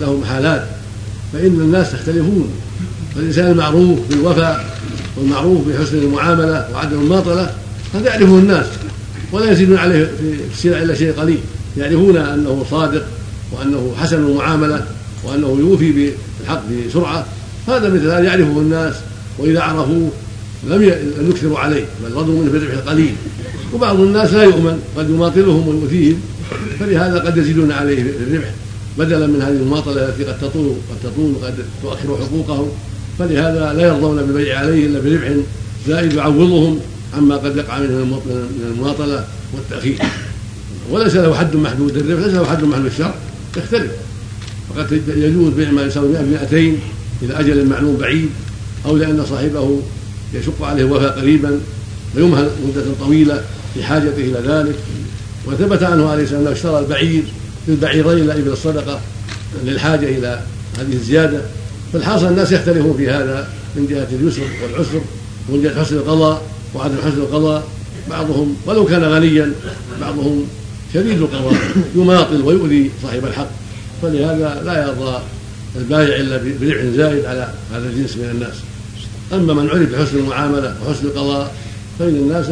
لهم 0.00 0.24
حالات. 0.24 0.66
فإن 1.32 1.46
الناس 1.46 1.94
يختلفون. 1.94 2.48
فالإنسان 3.14 3.50
المعروف 3.50 3.98
بالوفاء 4.10 4.78
والمعروف 5.16 5.68
بحسن 5.68 5.98
المعاملة 5.98 6.68
وعدم 6.74 7.00
الماطلة 7.00 7.54
هذا 7.94 8.06
يعرفه 8.06 8.38
الناس. 8.38 8.66
ولا 9.32 9.52
يزيدون 9.52 9.76
عليه 9.76 10.04
في 10.04 10.54
السلع 10.54 10.82
إلا 10.82 10.94
شيء 10.94 11.12
قليل. 11.12 11.40
يعرفون 11.76 12.16
أنه 12.16 12.64
صادق 12.70 13.04
وأنه 13.52 13.94
حسن 13.96 14.16
المعاملة 14.16 14.86
وأنه 15.24 15.56
يوفي 15.60 16.12
بالحق 16.40 16.62
بسرعة 16.88 17.26
هذا 17.68 17.88
مثل 17.88 18.04
هذا 18.04 18.24
يعرفه 18.24 18.60
الناس 18.60 18.94
وإذا 19.38 19.60
عرفوه 19.60 20.10
لم 20.66 20.82
يكثروا 21.30 21.58
عليه 21.58 21.84
بل 22.04 22.12
رضوا 22.12 22.42
منه 22.42 22.52
بالربح 22.52 22.72
القليل. 22.72 23.14
وبعض 23.74 24.00
الناس 24.00 24.32
لا 24.32 24.42
يؤمن 24.42 24.82
قد 24.96 25.10
يماطلهم 25.10 25.68
ويؤذيهم 25.68 26.20
فلهذا 26.80 27.18
قد 27.18 27.36
يزيدون 27.36 27.72
عليه 27.72 28.02
الربح 28.02 28.50
بدلا 28.98 29.26
من 29.26 29.42
هذه 29.42 29.52
المماطلة 29.52 30.08
التي 30.08 30.24
قد 30.24 30.38
تطول 30.38 30.74
قد 30.90 31.10
تطول 31.10 31.34
وقد 31.34 31.54
تؤخر 31.82 32.18
حقوقهم 32.24 32.68
فلهذا 33.18 33.72
لا 33.76 33.82
يرضون 33.82 34.16
بالبيع 34.16 34.58
عليه 34.58 34.86
إلا 34.86 35.00
بربح 35.00 35.32
زائد 35.88 36.12
يعوضهم 36.12 36.80
عما 37.16 37.36
قد 37.36 37.56
يقع 37.56 37.78
منه 37.78 38.04
من 38.04 38.72
المماطلة 38.74 39.24
والتأخير. 39.54 39.98
وليس 40.90 41.14
له 41.14 41.34
حد 41.34 41.56
محدود 41.56 41.96
الربح 41.96 42.24
ليس 42.24 42.34
له 42.34 42.46
حد 42.46 42.64
محدود 42.64 42.86
الشرع 42.86 43.14
يختلف. 43.56 43.90
فقد 44.70 45.02
يجوز 45.08 45.52
بيع 45.52 45.70
ما 45.70 45.82
يساوي 45.82 46.08
100 46.08 46.22
200 46.22 46.56
إلى 47.22 47.40
أجل 47.40 47.66
معلوم 47.66 47.96
بعيد 47.96 48.28
أو 48.86 48.96
لأن 48.96 49.26
صاحبه 49.30 49.80
يشق 50.34 50.62
عليه 50.62 50.84
الوفاء 50.84 51.20
قريبا 51.20 51.60
فيمهل 52.14 52.50
مدة 52.68 52.84
طويلة 53.00 53.44
في 53.74 53.82
حاجته 53.82 54.20
إلى 54.20 54.40
ذلك. 54.46 54.74
وثبت 55.46 55.82
عنه 55.82 56.08
عليه 56.08 56.22
السلام 56.22 56.42
أنه 56.42 56.52
اشترى 56.52 56.78
البعير 56.78 57.22
بالبعيرين 57.68 58.24
إلى 58.24 58.32
إبل 58.32 58.48
الصدقة 58.48 59.00
للحاجة 59.64 60.06
إلى 60.06 60.40
هذه 60.78 60.92
الزيادة. 60.92 61.40
فالحاصل 61.92 62.26
الناس 62.26 62.52
يختلفون 62.52 62.96
في 62.96 63.10
هذا 63.10 63.48
من 63.76 63.86
جهة 63.86 64.08
اليسر 64.20 64.42
والعسر 64.62 65.00
ومن 65.48 65.62
جهة 65.62 65.84
حسن 65.84 65.96
القضاء 65.96 66.42
وعدم 66.74 66.96
حسن 67.04 67.18
القضاء. 67.18 67.68
بعضهم 68.10 68.56
ولو 68.66 68.84
كان 68.84 69.04
غنيا 69.04 69.52
بعضهم 70.00 70.46
شديد 70.94 71.22
القضاء 71.22 71.54
يماطل 71.96 72.42
ويؤذي 72.42 72.90
صاحب 73.02 73.24
الحق 73.24 73.50
فلهذا 74.02 74.62
لا 74.64 74.86
يرضى 74.86 75.22
البايع 75.76 76.16
إلا 76.16 76.36
بربح 76.36 76.82
زائد 76.96 77.24
على 77.24 77.52
هذا 77.72 77.86
الجنس 77.86 78.16
من 78.16 78.30
الناس 78.30 78.54
أما 79.32 79.54
من 79.54 79.70
عرف 79.70 79.92
بحسن 79.92 80.18
المعاملة 80.18 80.74
وحسن 80.86 81.06
القضاء 81.06 81.54
فإن 81.98 82.08
الناس 82.08 82.48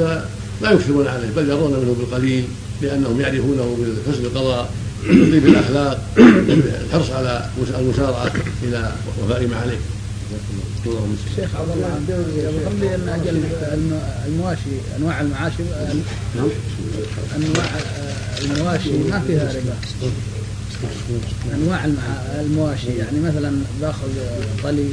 لا 0.62 0.70
يكثرون 0.70 1.06
عليه 1.06 1.28
بل 1.36 1.48
يرون 1.48 1.70
منه 1.70 1.96
بالقليل 1.98 2.44
لأنهم 2.82 3.20
يعرفونه 3.20 3.78
بحسن 4.06 4.24
القضاء 4.24 4.70
بطيب 5.04 5.46
الاخلاق 5.46 6.08
الحرص 6.18 7.10
على 7.10 7.46
المسارعة 7.78 8.32
إلى 8.62 8.92
وفاء 9.24 9.46
ما 9.46 9.56
عليه. 9.56 9.78
شيخ 11.36 11.50
عبد 11.56 11.70
الله 11.70 12.00
يظهر 12.36 12.72
لي 12.80 12.94
ان 12.94 13.08
أجل 13.08 13.42
المواشي 14.26 14.76
أنواع 14.98 15.20
المعاشي 15.20 15.62
نعم. 16.36 16.48
أنواع 17.36 17.64
المواشي 18.42 18.90
ما 19.10 19.20
فيها 19.26 19.52
ربا. 19.52 19.76
أنواع 21.54 21.88
المواشي 22.40 22.88
يعني 22.98 23.20
مثلا 23.20 23.58
باخذ 23.80 24.08
طلي 24.62 24.88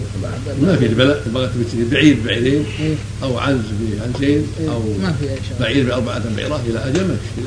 ما 0.61 0.75
في 0.75 0.87
بلا 0.87 1.49
بعير 1.91 2.17
بعيرين 2.25 2.65
إيه؟ 2.79 2.95
أو 3.23 3.37
عنز 3.37 3.61
بعنزين 3.81 4.47
إيه؟ 4.59 4.69
أو 4.69 4.79
ما 5.01 5.13
في 5.13 5.27
بعير 5.59 5.85
بأربعة 5.85 6.35
بعيرات 6.35 6.59
إلى 6.69 6.79
أجل 6.79 7.07
ما 7.07 7.15
في 7.35 7.41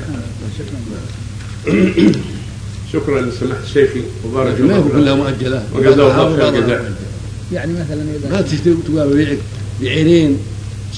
شكرا. 2.92 3.20
لسماحه 3.20 3.64
شيخي 3.74 4.02
وبارك 4.24 4.60
الله 4.60 4.82
فيك. 4.82 4.92
كلها 4.92 5.14
مؤجله 5.14 5.66
وجزاه 5.74 6.26
الله 6.26 6.50
خير 6.50 6.92
يعني 7.52 7.72
مثلا 7.72 8.02
إذا 8.16 8.30
ما 8.30 8.40
تشتري 8.40 8.76
تقول 8.86 9.08
ببيعك 9.08 9.38
بعيرين 9.80 10.38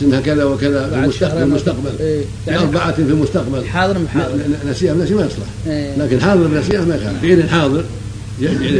سنها 0.01 0.21
كذا 0.21 0.45
وكذا 0.45 0.89
في 0.89 0.95
المستقبل, 0.95 1.43
المستقبل 1.43 1.91
إيه؟ 2.01 2.25
يعني 2.47 2.59
أربعة 2.59 2.93
في 2.93 3.03
المستقبل. 3.03 3.65
حاضر 3.65 3.99
محاضر. 3.99 4.39
نسيها 4.71 4.95
نسي 4.95 5.15
ما 5.15 5.27
يصلح. 5.27 5.47
إيه؟ 5.67 5.97
لكن 5.99 6.21
حاضر 6.21 6.61
نسيها 6.61 6.85
ما 6.85 6.97
يخالف. 6.97 7.23
بعير 7.23 7.47
حاضر 7.47 7.85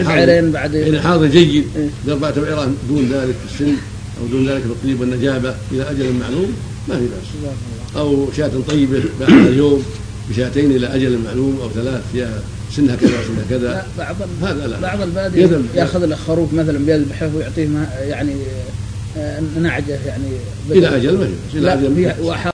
بعيرين 0.07 0.53
بعد 0.53 0.73
بعير 0.73 1.01
حاضر. 1.01 1.27
جيد. 1.27 1.65
إيه؟ 1.77 1.89
بأربعة 2.07 2.41
بعيران 2.41 2.75
دون 2.89 3.09
ذلك 3.13 3.35
في 3.47 3.55
السن 3.55 3.75
أو 4.21 4.27
دون 4.27 4.49
ذلك 4.49 4.63
في 4.63 4.69
الطيب 4.69 5.01
والنجابة 5.01 5.55
إلى 5.73 5.91
أجل 5.91 6.13
معلوم 6.21 6.53
ما 6.89 6.95
في 6.95 7.01
بأس. 7.03 7.53
أو 7.97 8.27
شاة 8.37 8.51
طيبة 8.69 9.03
بعد 9.21 9.31
اليوم 9.31 9.83
بشاتين 10.31 10.71
إلى 10.71 10.87
أجل 10.87 11.19
معلوم 11.25 11.59
أو 11.63 11.69
ثلاث 11.71 12.03
فيها 12.13 12.43
سنها 12.77 12.97
كذا 12.97 13.09
وسنها 13.09 13.45
كذا. 13.51 13.87
بعض 13.99 14.17
هذا 14.43 14.67
لا. 14.67 14.81
بعض 14.81 15.03
البادية 15.03 15.61
ياخذ 15.75 16.03
الخروف 16.03 16.53
مثلا 16.55 16.79
بيذبحه 16.79 17.31
ويعطيه 17.37 17.69
يعني 18.09 18.33
نعجه 19.63 19.99
يعني. 20.07 20.25
إلى 20.71 20.97
أجل 20.97 21.19
ما 21.19 21.29
إلى 21.55 21.73
أجل 21.73 22.13